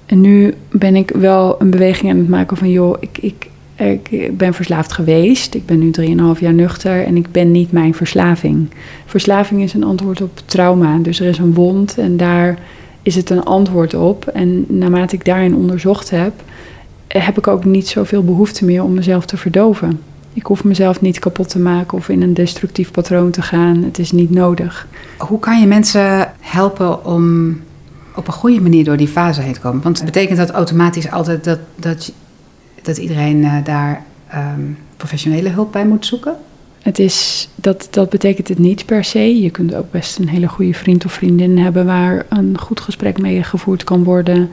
En 0.06 0.22
nu 0.22 0.54
ben 0.72 0.96
ik 0.96 1.12
wel 1.16 1.62
een 1.62 1.70
beweging 1.70 2.12
aan 2.12 2.18
het 2.18 2.30
maken 2.30 2.58
van 2.58 2.72
joh, 2.72 2.98
ik, 3.00 3.18
ik, 3.22 3.50
ik 4.10 4.38
ben 4.38 4.54
verslaafd 4.54 4.92
geweest. 4.92 5.54
Ik 5.54 5.66
ben 5.66 5.80
nu 5.80 5.92
3,5 6.36 6.40
jaar 6.40 6.54
nuchter 6.54 7.06
en 7.06 7.16
ik 7.16 7.32
ben 7.32 7.52
niet 7.52 7.72
mijn 7.72 7.94
verslaving. 7.94 8.70
Verslaving 9.06 9.62
is 9.62 9.74
een 9.74 9.84
antwoord 9.84 10.22
op 10.22 10.42
trauma. 10.46 10.98
Dus 10.98 11.20
er 11.20 11.28
is 11.28 11.38
een 11.38 11.54
wond 11.54 11.98
en 11.98 12.18
daar 12.18 12.58
is 13.02 13.16
het 13.16 13.30
een 13.30 13.44
antwoord 13.44 13.94
op. 13.94 14.28
En 14.28 14.66
naarmate 14.68 15.16
ik 15.16 15.26
daarin 15.26 15.56
onderzocht 15.56 16.10
heb, 16.10 16.34
heb 17.18 17.38
ik 17.38 17.48
ook 17.48 17.66
niet 17.66 17.88
zoveel 17.88 18.24
behoefte 18.24 18.66
meer 18.66 18.84
om 18.84 18.94
mezelf 18.94 19.26
te 19.26 19.38
verdoven. 19.38 20.00
Ik 20.34 20.46
hoef 20.46 20.64
mezelf 20.64 21.02
niet 21.02 21.20
kapot 21.20 21.50
te 21.50 21.60
maken 21.60 21.98
of 21.98 22.10
in 22.10 22.22
een 22.22 22.34
destructief 22.34 22.92
patroon 22.92 23.32
te 23.32 23.42
gaan. 23.42 23.84
Het 23.84 24.00
is 24.00 24.12
niet 24.12 24.30
nodig. 24.30 24.88
Hoe 25.18 25.40
kan 25.40 25.60
je 25.60 25.68
mensen 25.68 26.34
helpen 26.40 27.06
om 27.06 27.58
op 28.16 28.28
een 28.28 28.34
goede 28.34 28.62
manier 28.62 28.84
door 28.84 28.98
die 28.98 29.08
fase 29.08 29.42
heen 29.42 29.54
te 29.54 29.60
komen? 29.60 29.82
Want 29.82 30.06
betekent 30.06 30.38
dat 30.38 30.50
automatisch 30.50 31.12
altijd 31.12 31.44
dat, 31.44 31.60
dat, 31.76 32.12
dat 32.82 32.98
iedereen 32.98 33.38
uh, 33.38 33.54
daar 33.64 34.04
um, 34.36 34.78
professionele 34.98 35.50
hulp 35.50 35.72
bij 35.72 35.86
moet 35.86 36.06
zoeken? 36.06 36.36
Het 36.82 37.00
is, 37.00 37.50
dat, 37.56 37.88
dat 37.92 38.10
betekent 38.10 38.48
het 38.48 38.60
niet 38.60 38.86
per 38.86 39.04
se. 39.04 39.42
Je 39.42 39.50
kunt 39.50 39.76
ook 39.76 39.92
best 39.92 40.18
een 40.18 40.30
hele 40.30 40.48
goede 40.48 40.74
vriend 40.74 41.06
of 41.06 41.12
vriendin 41.12 41.58
hebben 41.58 41.86
waar 41.86 42.26
een 42.30 42.58
goed 42.60 42.80
gesprek 42.80 43.22
mee 43.22 43.44
gevoerd 43.44 43.84
kan 43.84 44.04
worden. 44.04 44.50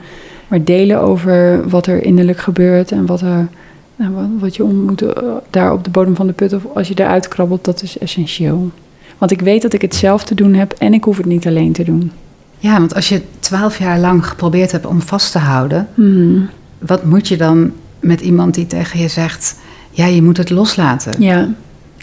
Maar 0.47 0.63
delen 0.63 1.01
over 1.01 1.69
wat 1.69 1.87
er 1.87 2.03
innerlijk 2.03 2.39
gebeurt 2.39 2.91
en 2.91 3.05
wat, 3.05 3.21
er, 3.21 3.47
nou, 3.95 4.11
wat 4.39 4.55
je 4.55 4.63
ontmoet 4.63 5.03
daar 5.49 5.73
op 5.73 5.83
de 5.83 5.89
bodem 5.89 6.15
van 6.15 6.27
de 6.27 6.33
put 6.33 6.53
of 6.53 6.63
als 6.73 6.87
je 6.87 6.93
eruit 6.97 7.27
krabbelt, 7.27 7.65
dat 7.65 7.81
is 7.81 7.97
essentieel. 7.97 8.71
Want 9.17 9.31
ik 9.31 9.41
weet 9.41 9.61
dat 9.61 9.73
ik 9.73 9.81
het 9.81 9.95
zelf 9.95 10.23
te 10.23 10.35
doen 10.35 10.53
heb 10.53 10.71
en 10.71 10.93
ik 10.93 11.03
hoef 11.03 11.17
het 11.17 11.25
niet 11.25 11.47
alleen 11.47 11.71
te 11.71 11.83
doen. 11.83 12.11
Ja, 12.57 12.79
want 12.79 12.95
als 12.95 13.09
je 13.09 13.21
twaalf 13.39 13.79
jaar 13.79 13.99
lang 13.99 14.25
geprobeerd 14.25 14.71
hebt 14.71 14.85
om 14.85 15.01
vast 15.01 15.31
te 15.31 15.39
houden, 15.39 15.87
mm. 15.93 16.49
wat 16.79 17.03
moet 17.03 17.27
je 17.27 17.37
dan 17.37 17.71
met 17.99 18.21
iemand 18.21 18.53
die 18.53 18.67
tegen 18.67 18.99
je 18.99 19.07
zegt: 19.07 19.59
Ja, 19.91 20.05
je 20.05 20.21
moet 20.21 20.37
het 20.37 20.49
loslaten? 20.49 21.21
Ja, 21.21 21.49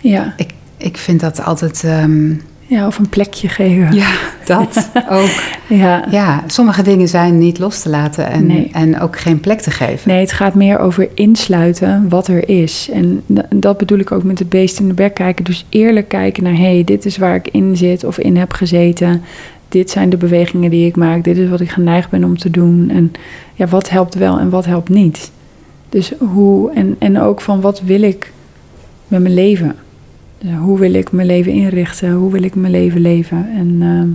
ja. 0.01 0.35
Ik, 0.37 0.51
ik 0.77 0.97
vind 0.97 1.21
dat 1.21 1.45
altijd. 1.45 1.83
Um, 1.85 2.41
ja, 2.75 2.87
of 2.87 2.99
een 2.99 3.09
plekje 3.09 3.49
geven. 3.49 3.93
Ja, 3.95 4.11
dat 4.45 4.91
ook. 5.09 5.31
Ja. 5.69 6.05
ja, 6.11 6.43
sommige 6.47 6.83
dingen 6.83 7.09
zijn 7.09 7.39
niet 7.39 7.59
los 7.59 7.83
te 7.83 7.89
laten 7.89 8.31
en, 8.31 8.47
Nee. 8.47 8.71
en 8.73 9.01
ook 9.01 9.19
geen 9.19 9.41
plek 9.41 9.61
te 9.61 9.71
geven. 9.71 10.11
Nee, 10.11 10.21
het 10.21 10.33
gaat 10.33 10.55
meer 10.55 10.79
over 10.79 11.09
insluiten 11.15 12.09
wat 12.09 12.29
er 12.29 12.49
is. 12.49 12.89
En 12.93 13.23
dat 13.51 13.79
bedoel 13.79 13.99
ik 13.99 14.13
ook 14.13 14.23
met 14.23 14.39
het 14.39 14.49
beest 14.49 14.81
in 14.81 14.89
de 14.89 14.95
bek 14.95 15.15
kijken. 15.15 15.45
Dus 15.45 15.67
eerlijk 15.69 16.09
kijken 16.09 16.43
naar, 16.43 16.53
hé, 16.57 16.75
hey, 16.75 16.85
dit 16.85 17.05
is 17.05 17.17
waar 17.17 17.35
ik 17.35 17.49
in 17.49 17.77
zit 17.77 18.05
of 18.05 18.19
in 18.19 18.37
heb 18.37 18.53
gezeten. 18.53 19.23
Dit 19.69 19.91
zijn 19.91 20.11
de 20.11 20.17
bewegingen 20.17 20.71
die 20.71 20.87
ik 20.87 20.97
maak. 20.97 21.25
Dit 21.25 21.37
is 21.37 21.49
wat 21.49 21.61
ik 21.61 21.71
geneigd 21.71 22.11
ben 22.11 22.25
om 22.25 22.39
te 22.39 22.51
doen. 22.51 22.91
En 22.91 23.13
ja, 23.55 23.67
wat 23.67 23.91
helpt 23.91 24.15
wel 24.15 24.39
en 24.39 24.51
wat 24.51 24.65
helpt 24.65 24.89
niet. 24.89 25.31
Dus 25.89 26.13
hoe, 26.19 26.71
en, 26.73 26.97
en 26.99 27.21
ook 27.21 27.41
van 27.41 27.61
wat 27.61 27.81
wil 27.81 28.03
ik 28.03 28.33
met 29.09 29.23
mijn 29.23 29.35
leven? 29.35 29.77
Hoe 30.53 30.79
wil 30.79 30.95
ik 30.95 31.13
mijn 31.13 31.27
leven 31.27 31.53
inrichten? 31.53 32.13
Hoe 32.13 32.33
wil 32.33 32.43
ik 32.43 32.55
mijn 32.55 32.73
leven 32.73 33.01
leven? 33.01 33.49
En 33.57 33.77
ehm, 33.81 34.09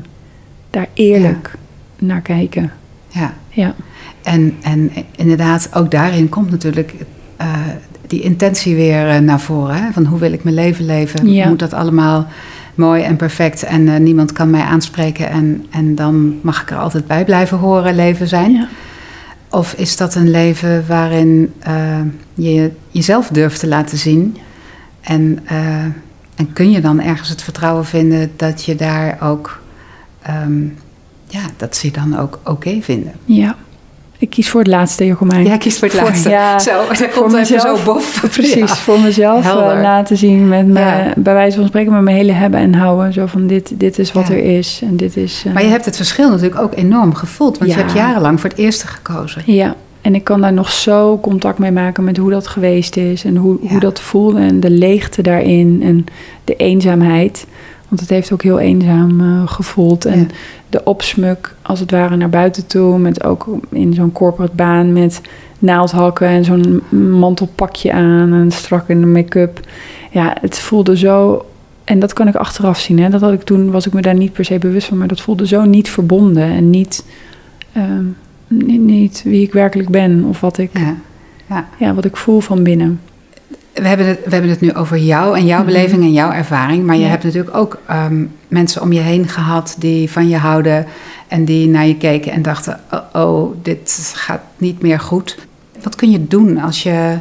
daar 0.69 0.87
eerlijk 0.93 1.53
naar 1.99 2.21
kijken. 2.21 2.71
Ja. 3.07 3.33
Ja. 3.49 3.75
En, 4.23 4.55
en 4.61 4.91
inderdaad, 5.15 5.69
ook 5.73 5.91
daarin 5.91 6.29
komt 6.29 6.51
natuurlijk 6.51 6.93
uh, 7.41 7.57
die 8.07 8.21
intentie 8.21 8.75
weer 8.75 9.07
uh, 9.07 9.17
naar 9.17 9.39
voren. 9.39 9.83
Hè? 9.83 9.91
Van 9.91 10.05
hoe 10.05 10.19
wil 10.19 10.31
ik 10.31 10.43
mijn 10.43 10.55
leven 10.55 10.85
leven? 10.85 11.31
Ja. 11.31 11.47
Moet 11.47 11.59
dat 11.59 11.73
allemaal 11.73 12.27
mooi 12.75 13.03
en 13.03 13.15
perfect 13.15 13.63
en 13.63 13.81
uh, 13.81 13.97
niemand 13.97 14.31
kan 14.31 14.49
mij 14.49 14.61
aanspreken 14.61 15.29
en, 15.29 15.65
en 15.69 15.95
dan 15.95 16.39
mag 16.41 16.61
ik 16.61 16.71
er 16.71 16.77
altijd 16.77 17.07
bij 17.07 17.25
blijven 17.25 17.57
horen 17.57 17.95
leven 17.95 18.27
zijn? 18.27 18.51
Ja. 18.51 18.67
Of 19.49 19.73
is 19.73 19.97
dat 19.97 20.15
een 20.15 20.29
leven 20.29 20.83
waarin 20.87 21.53
uh, 21.67 21.99
je 22.33 22.71
jezelf 22.91 23.27
durft 23.27 23.59
te 23.59 23.67
laten 23.67 23.97
zien 23.97 24.37
en, 25.01 25.39
uh, 25.51 25.85
en 26.39 26.53
kun 26.53 26.71
je 26.71 26.81
dan 26.81 27.01
ergens 27.01 27.29
het 27.29 27.41
vertrouwen 27.41 27.85
vinden 27.85 28.31
dat 28.35 28.65
je 28.65 28.75
daar 28.75 29.17
ook, 29.21 29.61
um, 30.45 30.77
ja, 31.27 31.41
dat 31.57 31.75
ze 31.75 31.87
je 31.87 31.93
dan 31.93 32.19
ook 32.19 32.39
oké 32.43 32.49
okay 32.49 32.81
vinden? 32.81 33.13
Ja. 33.25 33.55
Ik 34.17 34.29
kies 34.29 34.49
voor 34.49 34.59
het 34.59 34.69
laatste, 34.69 35.05
Jocomijn. 35.05 35.45
Ja, 35.45 35.53
ik 35.53 35.59
kies 35.59 35.79
voor 35.79 35.87
het 35.87 36.01
laatste. 36.01 36.29
ja, 36.29 36.59
zo, 36.59 36.87
dat 36.87 37.09
komt 37.11 37.33
even 37.33 37.59
zo 37.59 37.77
bof. 37.85 38.19
Precies, 38.31 38.55
ja. 38.55 38.67
voor 38.67 38.99
mezelf 38.99 39.45
uh, 39.45 39.79
laten 39.81 40.17
zien. 40.17 40.47
Met 40.47 40.67
me, 40.67 40.79
ja. 40.79 41.13
Bij 41.15 41.33
wijze 41.33 41.57
van 41.57 41.67
spreken 41.67 41.93
met 41.93 42.01
mijn 42.01 42.15
hele 42.15 42.31
hebben 42.31 42.59
en 42.59 42.73
houden. 42.73 43.13
Zo 43.13 43.25
van 43.25 43.47
dit, 43.47 43.71
dit 43.79 43.99
is 43.99 44.11
wat 44.11 44.29
er 44.29 44.43
is. 44.43 44.79
En 44.83 44.97
dit 44.97 45.17
is 45.17 45.43
uh... 45.47 45.53
Maar 45.53 45.63
je 45.63 45.69
hebt 45.69 45.85
het 45.85 45.95
verschil 45.95 46.29
natuurlijk 46.29 46.61
ook 46.61 46.75
enorm 46.75 47.15
gevoeld. 47.15 47.57
Want 47.57 47.71
je 47.71 47.77
hebt 47.77 47.93
jarenlang 47.93 48.39
voor 48.39 48.49
het 48.49 48.59
eerste 48.59 48.87
gekozen. 48.87 49.41
Ja, 49.45 49.75
en 50.09 50.15
ik 50.15 50.23
kan 50.23 50.41
daar 50.41 50.53
nog 50.53 50.71
zo 50.71 51.19
contact 51.19 51.59
mee 51.59 51.71
maken 51.71 52.03
met 52.03 52.17
hoe 52.17 52.29
dat 52.31 52.47
geweest 52.47 52.97
is. 52.97 53.23
En 53.23 53.35
hoe, 53.35 53.57
hoe 53.61 53.79
dat 53.79 53.99
voelde. 53.99 54.39
En 54.39 54.59
de 54.59 54.69
leegte 54.69 55.21
daarin. 55.21 55.79
En 55.83 56.05
de 56.43 56.55
eenzaamheid. 56.55 57.47
Want 57.87 58.01
het 58.01 58.09
heeft 58.09 58.31
ook 58.33 58.43
heel 58.43 58.59
eenzaam 58.59 59.21
uh, 59.21 59.47
gevoeld. 59.47 60.05
En 60.05 60.19
Ja. 60.19 60.25
de 60.69 60.83
opsmuk, 60.83 61.55
als 61.61 61.79
het 61.79 61.91
ware, 61.91 62.15
naar 62.15 62.29
buiten 62.29 62.67
toe. 62.67 62.99
Met 62.99 63.23
ook 63.23 63.47
in 63.69 63.93
zo'n 63.93 64.11
corporate 64.11 64.55
baan 64.55 64.93
met 64.93 65.21
naaldhakken 65.59 66.27
en 66.27 66.43
zo'n 66.45 66.81
mantelpakje 67.19 67.91
aan. 67.93 68.33
En 68.33 68.51
strak 68.51 68.89
in 68.89 69.01
de 69.01 69.07
make-up. 69.07 69.59
Ja, 70.11 70.35
het 70.41 70.59
voelde 70.59 70.97
zo... 70.97 71.45
En 71.83 71.99
dat 71.99 72.13
kan 72.13 72.27
ik 72.27 72.35
achteraf 72.35 72.79
zien. 72.79 72.99
Hè. 72.99 73.09
Dat 73.09 73.21
had 73.21 73.33
ik 73.33 73.43
toen, 73.43 73.71
was 73.71 73.85
ik 73.87 73.93
me 73.93 74.01
daar 74.01 74.15
niet 74.15 74.33
per 74.33 74.45
se 74.45 74.57
bewust 74.57 74.87
van. 74.87 74.97
Maar 74.97 75.07
dat 75.07 75.21
voelde 75.21 75.47
zo 75.47 75.65
niet 75.65 75.89
verbonden. 75.89 76.43
En 76.43 76.69
niet, 76.69 77.05
uh, 77.77 77.83
niet, 78.49 79.21
wie 79.25 79.41
ik 79.41 79.53
werkelijk 79.53 79.89
ben. 79.89 80.23
Of 80.23 80.39
wat 80.39 80.57
ik, 80.57 80.69
Ja. 80.73 80.95
Ja. 81.49 81.67
ja, 81.77 81.93
wat 81.93 82.05
ik 82.05 82.17
voel 82.17 82.39
van 82.39 82.63
binnen. 82.63 82.99
We 83.73 83.87
hebben, 83.87 84.07
het, 84.07 84.19
we 84.25 84.31
hebben 84.31 84.49
het 84.49 84.61
nu 84.61 84.73
over 84.73 84.97
jou 84.97 85.37
en 85.37 85.45
jouw 85.45 85.57
Mhm. 85.57 85.65
beleving 85.67 86.01
en 86.01 86.13
jouw 86.13 86.31
ervaring. 86.31 86.85
Maar 86.85 86.95
je 86.97 87.05
hebt 87.05 87.23
natuurlijk 87.23 87.57
ook 87.57 87.79
um, 87.91 88.31
mensen 88.47 88.81
om 88.81 88.91
je 88.93 88.99
heen 88.99 89.27
gehad 89.27 89.75
die 89.79 90.09
van 90.09 90.27
je 90.29 90.37
houden. 90.37 90.85
En 91.27 91.45
die 91.45 91.67
naar 91.67 91.87
je 91.87 91.97
keken 91.97 92.31
en 92.31 92.41
dachten: 92.41 92.79
oh, 92.91 93.21
oh 93.25 93.55
dit 93.61 94.11
gaat 94.15 94.41
niet 94.57 94.81
meer 94.81 94.99
goed. 94.99 95.37
Wat 95.83 95.95
kun 95.95 96.11
je 96.11 96.27
doen 96.27 96.57
als 96.57 96.83
je 96.83 97.17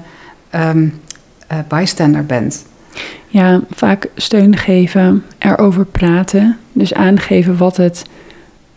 um, 0.55 1.01
uh, 1.53 1.59
bystander 1.69 2.27
bent? 2.27 2.65
Ja, 3.29 3.61
vaak 3.71 4.07
steun 4.15 4.57
geven, 4.57 5.25
erover 5.39 5.85
praten. 5.85 6.59
Dus 6.73 6.95
aangeven 6.95 7.57
wat 7.57 7.77
het 7.77 8.05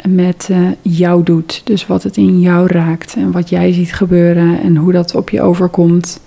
met 0.10 0.48
uh, 0.52 0.58
jou 0.82 1.24
doet. 1.24 1.62
Dus 1.64 1.88
wat 1.88 2.04
het 2.04 2.18
in 2.18 2.40
jou 2.40 2.68
raakt 2.68 3.16
en 3.18 3.32
wat 3.32 3.50
jij 3.50 3.74
ziet 3.74 3.94
gebeuren 3.94 4.62
en 4.62 4.76
hoe 4.76 4.92
dat 4.92 5.16
op 5.16 5.30
je 5.30 5.42
overkomt. 5.42 6.20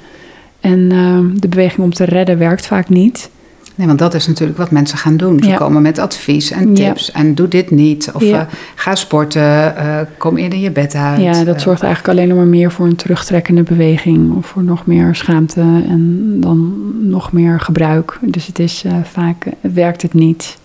En 0.60 0.78
uh, 0.92 1.18
de 1.40 1.48
beweging 1.48 1.82
om 1.82 1.92
te 1.92 2.04
redden 2.04 2.38
werkt 2.38 2.66
vaak 2.66 2.88
niet. 2.88 3.30
Nee, 3.76 3.86
want 3.86 3.98
dat 3.98 4.14
is 4.14 4.26
natuurlijk 4.26 4.58
wat 4.58 4.70
mensen 4.70 4.98
gaan 4.98 5.16
doen. 5.16 5.42
Ze 5.42 5.48
Ja. 5.48 5.56
komen 5.56 5.82
met 5.82 5.98
advies 5.98 6.50
en 6.50 6.74
tips. 6.74 7.10
En 7.12 7.34
doe 7.34 7.48
dit 7.48 7.70
niet. 7.70 8.10
Of 8.12 8.22
Ja. 8.22 8.40
uh, 8.40 8.46
ga 8.74 8.94
sporten. 8.94 9.42
uh, 9.42 9.98
kom 10.18 10.36
eerder 10.36 10.58
je 10.58 10.70
bed 10.70 10.94
uit. 10.94 11.20
Ja, 11.22 11.44
dat 11.44 11.60
zorgt 11.60 11.82
eigenlijk 11.82 12.14
alleen 12.14 12.28
nog 12.28 12.36
maar 12.36 12.46
meer 12.46 12.72
voor 12.72 12.86
een 12.86 12.96
terugtrekkende 12.96 13.62
beweging. 13.62 14.36
Of 14.36 14.46
voor 14.46 14.62
nog 14.62 14.86
meer 14.86 15.14
schaamte 15.14 15.60
en 15.88 16.36
dan 16.40 16.74
nog 17.00 17.32
meer 17.32 17.60
gebruik. 17.60 18.18
Dus 18.22 18.46
het 18.46 18.58
is 18.58 18.82
uh, 18.86 18.92
vaak, 19.02 19.46
werkt 19.60 20.02
het 20.02 20.14
niet. 20.14 20.56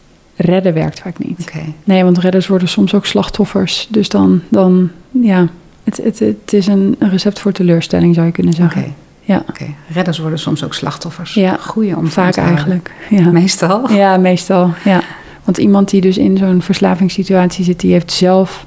Redden 0.42 0.74
werkt 0.74 1.00
vaak 1.00 1.18
niet. 1.18 1.52
Nee, 1.84 2.04
want 2.04 2.18
redders 2.18 2.48
worden 2.48 2.68
soms 2.68 2.94
ook 2.94 3.06
slachtoffers. 3.06 3.88
Dus 3.90 4.10
dan, 4.10 4.42
dan 4.50 4.90
ja, 5.12 5.48
het, 5.84 5.98
het, 6.04 6.20
het 6.20 6.54
is 6.54 6.68
een 6.68 6.96
recept 7.00 7.40
voor 7.40 7.52
teleurstelling 7.52 8.16
zou 8.16 8.26
je 8.26 8.32
kunnen 8.32 8.54
zeggen. 8.54 8.96
Ja, 9.22 9.44
Oké. 9.50 9.66
Redders 9.94 10.18
worden 10.20 10.40
soms 10.40 10.64
ook 10.64 10.74
slachtoffers. 10.74 11.34
Ja. 11.34 11.58
Goeie 11.60 11.98
om 11.98 12.08
vaak 12.08 12.36
eigenlijk. 12.36 12.92
Ja. 13.10 13.30
Meestal. 13.32 13.92
ja, 13.94 14.18
meestal. 14.18 14.74
Ja. 14.84 15.02
Want 15.44 15.58
iemand 15.58 15.90
die 15.90 16.02
dus 16.02 16.18
in 16.18 16.38
zo'n 16.38 16.62
verslavingssituatie 16.62 17.64
zit, 17.64 17.80
die 17.80 17.92
heeft 17.92 18.12
zelf 18.12 18.66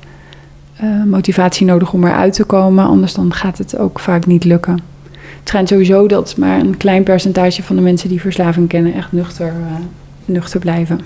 uh, 0.83 1.05
motivatie 1.05 1.67
nodig 1.67 1.93
om 1.93 2.05
eruit 2.05 2.33
te 2.33 2.45
komen. 2.45 2.85
Anders 2.85 3.15
dan 3.15 3.33
gaat 3.33 3.59
het 3.59 3.79
ook 3.79 4.01
vaak 4.01 4.27
niet 4.27 4.45
lukken. 4.45 4.79
Het 5.13 5.49
schijnt 5.49 5.69
sowieso 5.69 6.07
dat 6.07 6.37
maar 6.37 6.59
een 6.59 6.77
klein 6.77 7.03
percentage 7.03 7.63
van 7.63 7.77
de 7.77 7.83
mensen 7.83 8.09
die 8.09 8.21
verslaving 8.21 8.69
kennen 8.69 8.95
echt 8.95 9.13
nuchter, 9.13 9.47
uh, 9.47 9.77
nuchter 10.25 10.61
blijven. 10.61 11.01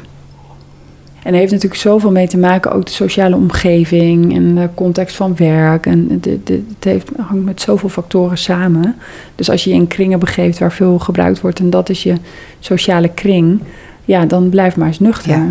En 1.23 1.33
er 1.33 1.39
heeft 1.39 1.53
natuurlijk 1.53 1.81
zoveel 1.81 2.11
mee 2.11 2.29
te 2.29 2.39
maken, 2.39 2.73
ook 2.73 2.87
de 2.87 2.93
sociale 2.93 3.37
omgeving 3.37 4.35
en 4.35 4.55
de 4.55 4.69
context 4.75 5.17
van 5.17 5.37
werk. 5.37 5.87
En 5.87 6.21
het, 6.21 6.85
heeft, 6.85 7.09
hangt 7.17 7.45
met 7.45 7.61
zoveel 7.61 7.89
factoren 7.89 8.39
samen. 8.39 8.95
Dus 9.35 9.51
als 9.51 9.65
je 9.65 9.71
je 9.71 9.77
in 9.77 9.87
kringen 9.87 10.19
begeeft 10.19 10.59
waar 10.59 10.73
veel 10.73 10.99
gebruikt 10.99 11.41
wordt 11.41 11.59
en 11.59 11.71
dat 11.71 11.89
is 11.89 12.03
je 12.03 12.15
sociale 12.59 13.09
kring, 13.09 13.61
ja, 14.05 14.25
dan 14.25 14.49
blijf 14.49 14.77
maar 14.77 14.87
eens 14.87 15.01
nuchter. 15.01 15.31
Ja. 15.31 15.47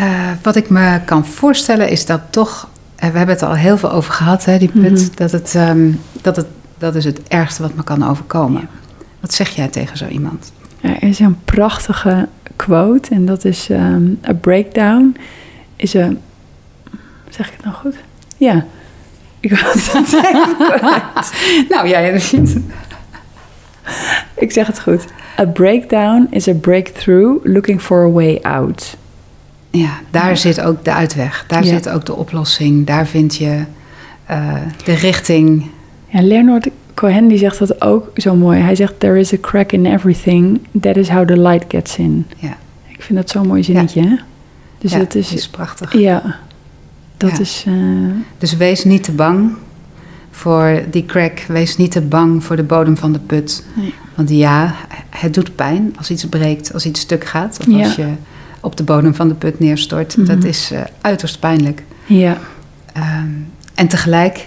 Uh, 0.00 0.30
wat 0.42 0.56
ik 0.56 0.70
me 0.70 1.00
kan 1.04 1.26
voorstellen 1.26 1.88
is 1.88 2.06
dat 2.06 2.20
toch, 2.30 2.68
uh, 3.04 3.10
we 3.10 3.16
hebben 3.16 3.34
het 3.34 3.44
al 3.44 3.54
heel 3.54 3.76
veel 3.78 3.92
over 3.92 4.12
gehad, 4.12 4.44
hè, 4.44 4.58
die 4.58 4.68
put, 4.68 4.90
mm 4.90 4.96
-hmm. 4.96 5.08
dat, 5.14 5.32
het, 5.32 5.54
um, 5.54 6.00
dat, 6.22 6.36
het, 6.36 6.46
dat 6.78 6.94
is 6.94 7.04
het 7.04 7.20
ergste 7.28 7.62
wat 7.62 7.74
me 7.74 7.84
kan 7.84 8.08
overkomen. 8.08 8.60
Ja. 8.60 8.68
Wat 9.20 9.34
zeg 9.34 9.48
jij 9.48 9.68
tegen 9.68 9.96
zo 9.96 10.06
iemand? 10.06 10.52
Er 10.80 11.02
is 11.02 11.18
een 11.18 11.36
prachtige 11.44 12.28
quote 12.56 13.14
en 13.14 13.26
dat 13.26 13.44
is: 13.44 13.68
um, 13.70 14.18
A 14.28 14.32
breakdown 14.32 15.16
is 15.76 15.94
een. 15.94 16.18
Zeg 17.30 17.46
ik 17.46 17.52
het 17.56 17.64
nou 17.64 17.76
goed? 17.76 17.96
Ja. 18.36 18.64
Ik 19.40 19.60
was 19.60 19.92
het 19.92 21.68
nou 21.68 21.88
ja, 21.88 22.18
ziet. 22.18 22.56
Ik 24.34 24.52
zeg 24.52 24.66
het 24.66 24.80
goed. 24.80 25.04
A 25.38 25.44
breakdown 25.46 26.26
is 26.30 26.48
a 26.48 26.54
breakthrough 26.54 27.46
looking 27.46 27.80
for 27.80 28.04
a 28.04 28.10
way 28.10 28.38
out. 28.42 28.96
Ja, 29.70 30.00
daar 30.10 30.28
ja. 30.28 30.34
zit 30.34 30.60
ook 30.60 30.84
de 30.84 30.92
uitweg. 30.92 31.44
Daar 31.46 31.64
ja. 31.64 31.68
zit 31.68 31.88
ook 31.88 32.06
de 32.06 32.14
oplossing. 32.14 32.86
Daar 32.86 33.06
vind 33.06 33.36
je 33.36 33.64
uh, 34.30 34.54
de 34.84 34.94
richting. 34.94 35.70
Ja, 36.06 36.22
Leonard 36.22 36.68
Cohen 37.04 37.28
die 37.28 37.38
zegt 37.38 37.58
dat 37.58 37.80
ook 37.80 38.10
zo 38.16 38.34
mooi. 38.34 38.60
Hij 38.60 38.74
zegt: 38.74 39.00
There 39.00 39.18
is 39.18 39.32
a 39.32 39.36
crack 39.40 39.72
in 39.72 39.86
everything. 39.86 40.60
That 40.80 40.96
is 40.96 41.08
how 41.08 41.26
the 41.26 41.38
light 41.38 41.64
gets 41.68 41.96
in. 41.96 42.26
Ja. 42.38 42.56
Ik 42.86 43.02
vind 43.02 43.18
dat 43.18 43.30
zo'n 43.30 43.46
mooi 43.46 43.62
zinnetje. 43.62 44.02
Ja. 44.02 44.08
Hè? 44.08 44.16
Dus 44.78 44.92
ja, 44.92 44.98
dat 44.98 45.14
is, 45.14 45.32
is 45.32 45.48
prachtig. 45.48 45.98
Ja, 45.98 46.38
dat 47.16 47.38
is. 47.38 47.64
Uh, 47.68 48.10
dus 48.38 48.56
wees 48.56 48.84
niet 48.84 49.04
te 49.04 49.12
bang 49.12 49.52
voor 50.30 50.82
die 50.90 51.06
crack. 51.06 51.44
Wees 51.48 51.76
niet 51.76 51.90
te 51.90 52.00
bang 52.00 52.44
voor 52.44 52.56
de 52.56 52.62
bodem 52.62 52.96
van 52.96 53.12
de 53.12 53.18
put. 53.18 53.64
Nee. 53.74 53.94
Want 54.14 54.30
ja, 54.30 54.74
het 55.10 55.34
doet 55.34 55.56
pijn 55.56 55.94
als 55.96 56.10
iets 56.10 56.26
breekt, 56.28 56.72
als 56.72 56.86
iets 56.86 57.00
stuk 57.00 57.24
gaat. 57.24 57.58
Of 57.60 57.82
als 57.82 57.94
je 57.94 58.08
op 58.60 58.76
de 58.76 58.82
bodem 58.82 59.14
van 59.14 59.28
de 59.28 59.34
put 59.34 59.58
neerstort. 59.58 60.16
Mm 60.16 60.24
-hmm. 60.24 60.34
Dat 60.34 60.44
is 60.44 60.72
uh, 60.72 60.80
uiterst 61.00 61.40
pijnlijk. 61.40 61.82
Ja. 62.06 62.38
Um, 62.96 63.46
en 63.74 63.88
tegelijk 63.88 64.46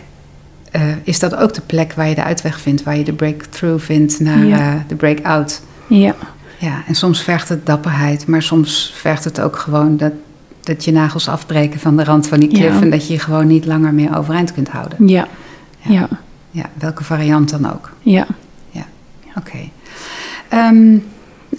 uh, 0.75 0.81
is 1.03 1.19
dat 1.19 1.35
ook 1.35 1.53
de 1.53 1.61
plek 1.61 1.93
waar 1.93 2.07
je 2.07 2.15
de 2.15 2.23
uitweg 2.23 2.59
vindt, 2.59 2.83
waar 2.83 2.97
je 2.97 3.03
de 3.03 3.13
breakthrough 3.13 3.83
vindt 3.83 4.19
naar 4.19 4.45
ja. 4.45 4.73
uh, 4.73 4.79
de 4.87 4.95
breakout. 4.95 5.61
Ja. 5.87 6.15
Ja, 6.59 6.83
en 6.87 6.95
soms 6.95 7.21
vergt 7.21 7.49
het 7.49 7.65
dapperheid, 7.65 8.27
maar 8.27 8.41
soms 8.41 8.93
vergt 8.95 9.23
het 9.23 9.41
ook 9.41 9.55
gewoon 9.57 9.97
dat, 9.97 10.11
dat 10.61 10.85
je 10.85 10.91
nagels 10.91 11.27
afbreken 11.27 11.79
van 11.79 11.97
de 11.97 12.03
rand 12.03 12.27
van 12.27 12.39
die 12.39 12.49
klif 12.49 12.73
ja. 12.73 12.81
en 12.81 12.89
dat 12.89 13.07
je 13.07 13.13
je 13.13 13.19
gewoon 13.19 13.47
niet 13.47 13.65
langer 13.65 13.93
meer 13.93 14.17
overeind 14.17 14.53
kunt 14.53 14.69
houden. 14.69 15.07
Ja. 15.07 15.27
Ja. 15.79 15.93
ja. 15.93 16.07
ja 16.51 16.65
welke 16.73 17.03
variant 17.03 17.49
dan 17.49 17.73
ook. 17.73 17.91
Ja. 17.99 18.25
Ja, 18.71 18.85
oké. 19.35 19.49
Okay. 20.49 20.69
Um, 20.69 21.03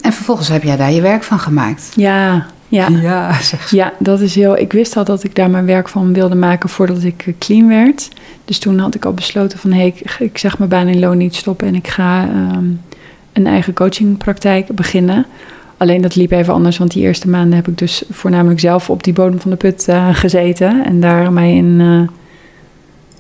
en 0.01 0.12
vervolgens 0.12 0.49
heb 0.49 0.62
jij 0.62 0.77
daar 0.77 0.92
je 0.92 1.01
werk 1.01 1.23
van 1.23 1.38
gemaakt. 1.38 1.92
Ja, 1.94 2.47
ja. 2.68 2.88
Ja, 2.88 3.42
zeg. 3.42 3.70
ja, 3.70 3.92
dat 3.98 4.20
is 4.20 4.35
heel. 4.35 4.59
Ik 4.59 4.72
wist 4.72 4.96
al 4.96 5.04
dat 5.04 5.24
ik 5.24 5.35
daar 5.35 5.50
mijn 5.50 5.66
werk 5.66 5.88
van 5.88 6.12
wilde 6.12 6.35
maken 6.35 6.68
voordat 6.68 7.02
ik 7.02 7.35
clean 7.38 7.68
werd. 7.68 8.09
Dus 8.44 8.59
toen 8.59 8.78
had 8.78 8.94
ik 8.94 9.04
al 9.04 9.14
besloten 9.14 9.59
van 9.59 9.70
hé, 9.70 9.78
hey, 9.78 9.87
ik, 9.87 10.16
ik 10.18 10.38
zeg 10.38 10.59
mijn 10.59 10.70
baan 10.70 10.88
in 10.88 10.98
loon 10.98 11.16
niet 11.16 11.35
stoppen 11.35 11.66
en 11.66 11.74
ik 11.74 11.88
ga 11.88 12.28
um, 12.28 12.81
een 13.33 13.46
eigen 13.46 13.74
coachingpraktijk 13.74 14.68
beginnen. 14.74 15.26
Alleen 15.76 16.00
dat 16.00 16.14
liep 16.14 16.31
even 16.31 16.54
anders, 16.54 16.78
want 16.78 16.92
die 16.92 17.02
eerste 17.02 17.28
maanden 17.28 17.57
heb 17.57 17.68
ik 17.68 17.78
dus 17.78 18.02
voornamelijk 18.11 18.61
zelf 18.61 18.90
op 18.90 19.04
die 19.04 19.12
bodem 19.12 19.40
van 19.40 19.50
de 19.50 19.57
put 19.57 19.87
uh, 19.88 20.09
gezeten 20.12 20.85
en 20.85 21.00
daar 21.00 21.33
mij 21.33 21.57
in, 21.57 21.81
uh, 21.81 22.09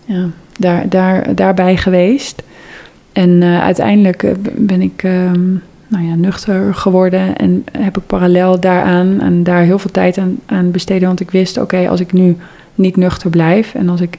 ja, 0.04 0.26
daar, 0.58 0.88
daar, 0.88 1.34
daarbij 1.34 1.76
geweest. 1.76 2.42
En 3.12 3.30
uh, 3.30 3.60
uiteindelijk 3.60 4.34
ben 4.56 4.82
ik. 4.82 5.02
Um, 5.02 5.62
nou 5.88 6.04
ja, 6.04 6.14
nuchter 6.14 6.74
geworden. 6.74 7.36
En 7.36 7.64
heb 7.72 7.96
ik 7.96 8.06
parallel 8.06 8.60
daaraan 8.60 9.20
en 9.20 9.42
daar 9.42 9.62
heel 9.62 9.78
veel 9.78 9.90
tijd 9.90 10.18
aan, 10.18 10.38
aan 10.46 10.70
besteden. 10.70 11.08
Want 11.08 11.20
ik 11.20 11.30
wist, 11.30 11.56
oké, 11.56 11.74
okay, 11.74 11.88
als 11.88 12.00
ik 12.00 12.12
nu 12.12 12.36
niet 12.74 12.96
nuchter 12.96 13.30
blijf 13.30 13.74
en 13.74 13.88
als 13.88 14.00
ik 14.00 14.18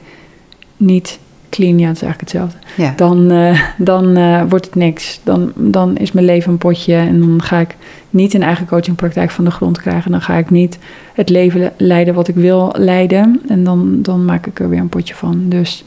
niet 0.76 1.18
clean, 1.50 1.78
ja, 1.78 1.86
het 1.86 1.96
is 1.96 2.02
eigenlijk 2.02 2.32
hetzelfde. 2.32 2.58
Ja. 2.76 2.92
Dan, 2.96 3.32
uh, 3.32 3.60
dan 3.78 4.18
uh, 4.18 4.42
wordt 4.48 4.64
het 4.64 4.74
niks. 4.74 5.20
Dan, 5.24 5.52
dan 5.54 5.96
is 5.96 6.12
mijn 6.12 6.26
leven 6.26 6.52
een 6.52 6.58
potje 6.58 6.94
en 6.94 7.20
dan 7.20 7.42
ga 7.42 7.58
ik 7.58 7.76
niet 8.10 8.34
een 8.34 8.42
eigen 8.42 8.66
coachingpraktijk 8.66 9.30
van 9.30 9.44
de 9.44 9.50
grond 9.50 9.80
krijgen. 9.80 10.10
Dan 10.10 10.20
ga 10.20 10.36
ik 10.36 10.50
niet 10.50 10.78
het 11.14 11.28
leven 11.28 11.72
leiden 11.76 12.14
wat 12.14 12.28
ik 12.28 12.34
wil 12.34 12.74
leiden. 12.78 13.40
En 13.48 13.64
dan, 13.64 14.02
dan 14.02 14.24
maak 14.24 14.46
ik 14.46 14.60
er 14.60 14.68
weer 14.68 14.80
een 14.80 14.88
potje 14.88 15.14
van. 15.14 15.42
Dus 15.48 15.84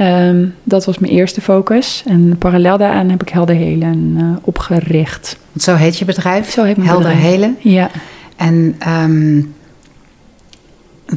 Um, 0.00 0.54
dat 0.62 0.84
was 0.84 0.98
mijn 0.98 1.12
eerste 1.12 1.40
focus. 1.40 2.02
En 2.06 2.36
parallel 2.38 2.78
daaraan 2.78 3.10
heb 3.10 3.22
ik 3.22 3.28
Helder 3.28 3.54
Helen 3.54 4.16
uh, 4.18 4.36
opgericht. 4.42 5.36
Zo 5.56 5.74
heet 5.74 5.98
je 5.98 6.04
bedrijf? 6.04 6.50
Zo 6.50 6.62
heet 6.62 6.76
mijn 6.76 6.88
Helder 6.88 7.08
bedrijf. 7.08 7.30
Helen? 7.30 7.56
Ja. 7.60 7.90
En 8.36 8.76
um, 8.88 9.54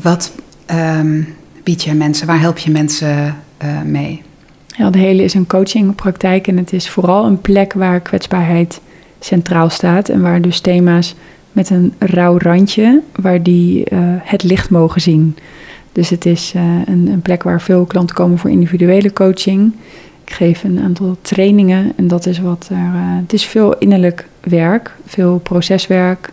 wat 0.02 0.32
um, 0.72 1.36
bied 1.64 1.84
je 1.84 1.94
mensen? 1.94 2.28
Waar 2.28 2.40
help 2.40 2.58
je 2.58 2.72
mensen 2.72 3.36
uh, 3.64 3.82
mee? 3.82 4.22
Helder 4.68 5.02
Helen 5.02 5.24
is 5.24 5.34
een 5.34 5.48
coachingpraktijk 5.48 6.48
en 6.48 6.58
het 6.58 6.74
is 6.74 6.90
vooral 6.90 7.26
een 7.26 7.42
plek 7.42 7.74
waar 7.74 8.00
kwetsbaarheid 8.00 8.82
centraal 9.20 9.70
staat. 9.70 10.10
En 10.10 10.22
waar 10.22 10.42
dus 10.42 10.60
thema's 10.60 11.16
met 11.52 11.70
een 11.70 11.94
rauw 11.98 12.38
randje, 12.38 13.02
waar 13.16 13.44
die 13.44 13.92
uh, 13.94 14.00
het 14.04 14.44
licht 14.44 14.70
mogen 14.70 15.02
zien. 15.02 15.38
Dus 15.92 16.10
het 16.10 16.26
is 16.26 16.54
uh, 16.56 16.62
een, 16.86 17.08
een, 17.08 17.22
plek 17.22 17.44
waar 17.44 17.62
veel 17.62 17.86
klanten 17.86 18.16
komen 18.16 18.38
voor 18.38 18.50
individuele 18.50 19.14
coaching. 19.14 19.74
Ik 20.24 20.34
geef 20.34 20.64
een 20.64 20.80
aantal 20.80 21.18
trainingen 21.22 21.94
en 21.96 22.08
dat 22.08 22.26
is 22.26 22.40
wat 22.40 22.68
er. 22.72 22.78
Uh, 22.78 22.94
het 23.22 23.34
is 23.34 23.46
veel 23.46 23.78
innerlijk 23.78 24.28
werk, 24.40 24.96
veel 25.06 25.40
proceswerk, 25.40 26.32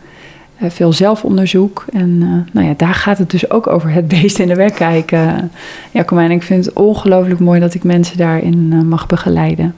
uh, 0.62 0.70
veel 0.70 0.92
zelfonderzoek. 0.92 1.84
En 1.92 2.18
nou 2.52 2.66
ja, 2.66 2.74
daar 2.76 2.94
gaat 2.94 3.18
het 3.18 3.30
dus 3.30 3.50
ook 3.50 3.66
over 3.66 3.90
het 3.90 4.08
beest 4.08 4.38
in 4.38 4.48
de 4.48 4.54
weg 4.54 4.72
kijken. 4.72 5.50
Ja, 5.90 6.02
kom 6.02 6.18
en 6.18 6.30
ik 6.30 6.42
vind 6.42 6.64
het 6.64 6.74
ongelooflijk 6.74 7.40
mooi 7.40 7.60
dat 7.60 7.74
ik 7.74 7.84
mensen 7.84 8.16
daarin 8.16 8.88
mag 8.88 9.06
begeleiden. 9.06 9.74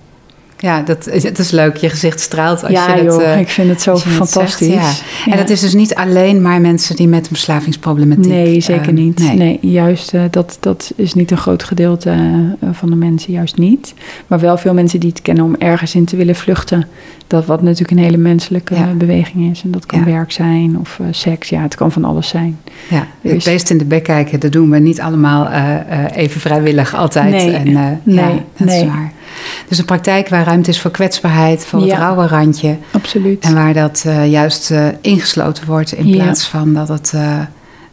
Ja, 0.60 0.82
dat 0.82 1.08
is, 1.08 1.22
het 1.22 1.38
is 1.38 1.50
leuk. 1.50 1.76
Je 1.76 1.88
gezicht 1.88 2.20
straalt 2.20 2.62
als 2.62 2.72
ja, 2.72 2.94
je 2.94 3.04
dat 3.04 3.20
joh, 3.20 3.38
ik 3.38 3.48
vind 3.48 3.68
het 3.68 3.82
zo 3.82 3.96
fantastisch. 3.96 4.66
Zegt, 4.66 4.72
ja. 4.72 4.90
Ja. 5.24 5.32
En 5.32 5.38
dat 5.38 5.48
is 5.48 5.60
dus 5.60 5.74
niet 5.74 5.94
alleen 5.94 6.42
maar 6.42 6.60
mensen 6.60 6.96
die 6.96 7.08
met 7.08 7.20
een 7.20 7.26
verslavingsproblematiek... 7.26 8.26
Nee, 8.26 8.60
zeker 8.60 8.88
uh, 8.88 8.94
niet. 8.94 9.18
Nee, 9.18 9.36
nee 9.36 9.58
juist, 9.60 10.14
uh, 10.14 10.22
dat, 10.30 10.56
dat 10.60 10.92
is 10.96 11.14
niet 11.14 11.30
een 11.30 11.36
groot 11.36 11.62
gedeelte 11.62 12.16
van 12.72 12.90
de 12.90 12.96
mensen, 12.96 13.32
juist 13.32 13.56
niet. 13.56 13.94
Maar 14.26 14.40
wel 14.40 14.58
veel 14.58 14.74
mensen 14.74 15.00
die 15.00 15.08
het 15.08 15.22
kennen 15.22 15.44
om 15.44 15.54
ergens 15.58 15.94
in 15.94 16.04
te 16.04 16.16
willen 16.16 16.34
vluchten. 16.34 16.86
Dat 17.26 17.46
wat 17.46 17.62
natuurlijk 17.62 17.90
een 17.90 18.04
hele 18.04 18.16
menselijke 18.16 18.74
ja. 18.74 18.92
beweging 18.96 19.50
is. 19.50 19.62
En 19.62 19.70
dat 19.70 19.86
kan 19.86 20.04
werk 20.04 20.32
zijn 20.32 20.78
of 20.78 21.00
seks. 21.10 21.48
Ja, 21.48 21.62
het 21.62 21.74
kan 21.74 21.92
van 21.92 22.04
alles 22.04 22.28
zijn. 22.28 22.58
Ja, 22.88 23.06
dus, 23.20 23.32
het 23.32 23.44
beest 23.44 23.70
in 23.70 23.78
de 23.78 23.84
bek 23.84 24.02
kijken, 24.02 24.40
dat 24.40 24.52
doen 24.52 24.70
we 24.70 24.78
niet 24.78 25.00
allemaal 25.00 25.48
even 26.14 26.40
vrijwillig 26.40 26.94
altijd. 26.94 27.30
Nee, 27.30 27.52
en, 27.52 27.72
nee, 28.04 28.16
ja, 28.16 28.28
dat 28.56 28.66
nee. 28.66 28.80
is 28.80 28.86
waar. 28.86 29.12
Dus 29.68 29.78
een 29.78 29.84
praktijk 29.84 30.28
waar 30.28 30.44
ruimte 30.44 30.70
is 30.70 30.80
voor 30.80 30.90
kwetsbaarheid, 30.90 31.66
voor 31.66 31.78
het 31.80 31.88
Ja. 31.88 31.98
rauwe 31.98 32.26
randje. 32.26 32.76
Absoluut. 32.92 33.44
En 33.44 33.54
waar 33.54 33.74
dat 33.74 34.04
uh, 34.06 34.30
juist 34.30 34.70
uh, 34.70 34.86
ingesloten 35.00 35.66
wordt 35.66 35.92
in 35.92 36.06
Ja. 36.08 36.22
plaats 36.22 36.46
van 36.46 36.74
dat 36.74 36.88
het 36.88 37.12
uh, 37.14 37.38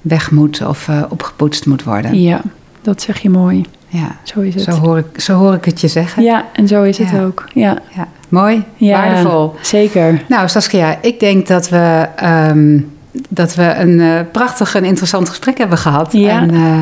weg 0.02 0.32
moet 0.32 0.66
of 0.68 0.90
opgepoetst 1.10 1.66
moet 1.66 1.84
worden. 1.84 2.22
Ja, 2.22 2.42
dat 2.82 3.02
zeg 3.02 3.20
je 3.20 3.30
mooi. 3.30 3.66
Ja, 3.88 4.16
Zo 4.24 4.40
is 4.40 4.56
het. 4.56 4.64
zo 4.64 4.72
hoor 4.72 4.98
ik, 4.98 5.20
zo 5.22 5.34
hoor 5.38 5.54
ik 5.54 5.66
het 5.66 5.82
je 5.82 5.88
zeggen. 5.88 6.24
Ja, 6.24 6.46
en 6.54 6.68
zo 6.68 6.84
is 6.84 6.98
het 6.98 7.20
ook. 7.20 7.46
Ja, 7.54 7.78
Ja, 7.96 8.08
Mooi, 8.30 8.64
ja 8.76 8.98
waardevol. 9.02 9.54
Zeker. 9.62 10.24
Nou, 10.28 10.48
Saskia, 10.50 10.98
ik 11.02 11.20
denk 11.20 11.48
dat 11.48 11.70
we, 11.70 12.08
ehm, 12.16 12.80
dat 13.30 13.56
we 13.56 13.74
een 13.76 14.00
uh, 14.00 14.20
prachtig 14.32 14.76
en 14.76 14.84
interessant 14.84 15.30
gesprek 15.30 15.58
hebben 15.58 15.78
gehad. 15.78 16.12
Ja. 16.12 16.42
En 16.42 16.54
uh, 16.54 16.80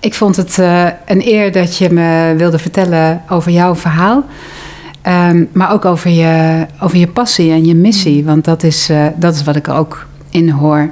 ik 0.00 0.14
vond 0.14 0.36
het 0.36 0.58
uh, 0.58 0.84
een 1.06 1.26
eer 1.26 1.52
dat 1.52 1.76
je 1.78 1.90
me 1.90 2.34
wilde 2.36 2.58
vertellen 2.58 3.22
over 3.28 3.50
jouw 3.50 3.74
verhaal. 3.74 4.24
Um, 5.08 5.48
maar 5.52 5.72
ook 5.72 5.84
over 5.84 6.10
je, 6.10 6.66
over 6.80 6.98
je 6.98 7.08
passie 7.08 7.52
en 7.52 7.64
je 7.64 7.74
missie. 7.74 8.24
Want 8.24 8.44
dat 8.44 8.62
is, 8.62 8.90
uh, 8.90 9.06
dat 9.16 9.34
is 9.34 9.44
wat 9.44 9.56
ik 9.56 9.66
er 9.66 9.74
ook 9.74 10.06
in 10.30 10.50
hoor. 10.50 10.90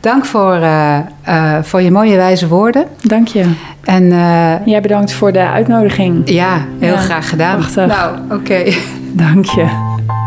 Dank 0.00 0.24
voor, 0.24 0.56
uh, 0.56 0.98
uh, 1.28 1.58
voor 1.62 1.82
je 1.82 1.90
mooie 1.90 2.16
wijze 2.16 2.48
woorden. 2.48 2.86
Dank 3.02 3.28
je. 3.28 3.44
En, 3.84 4.02
uh, 4.02 4.66
Jij 4.66 4.80
bedankt 4.80 5.12
voor 5.12 5.32
de 5.32 5.48
uitnodiging. 5.48 6.30
Ja, 6.30 6.66
heel 6.78 6.94
Ja, 6.94 7.00
graag 7.00 7.28
gedaan. 7.28 7.56
prachtig. 7.58 7.86
Nou, 7.86 8.18
oké. 8.24 8.34
Okay. 8.34 8.76
Dank 9.12 9.44
je. 9.44 9.66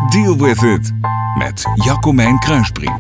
Deal 0.10 0.38
with 0.38 0.62
it 0.62 0.92
met 1.38 1.64
Jacomijn 1.86 2.40
Kruisbrink. 2.40 2.98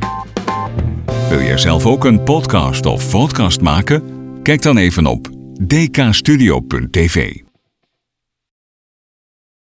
Wil 1.31 1.41
jij 1.41 1.57
zelf 1.57 1.85
ook 1.85 2.05
een 2.05 2.23
podcast 2.23 2.85
of 2.85 3.09
podcast 3.11 3.61
maken? 3.61 4.03
Kijk 4.43 4.61
dan 4.61 4.77
even 4.77 5.05
op 5.05 5.29
dkstudio.tv. 5.67 7.50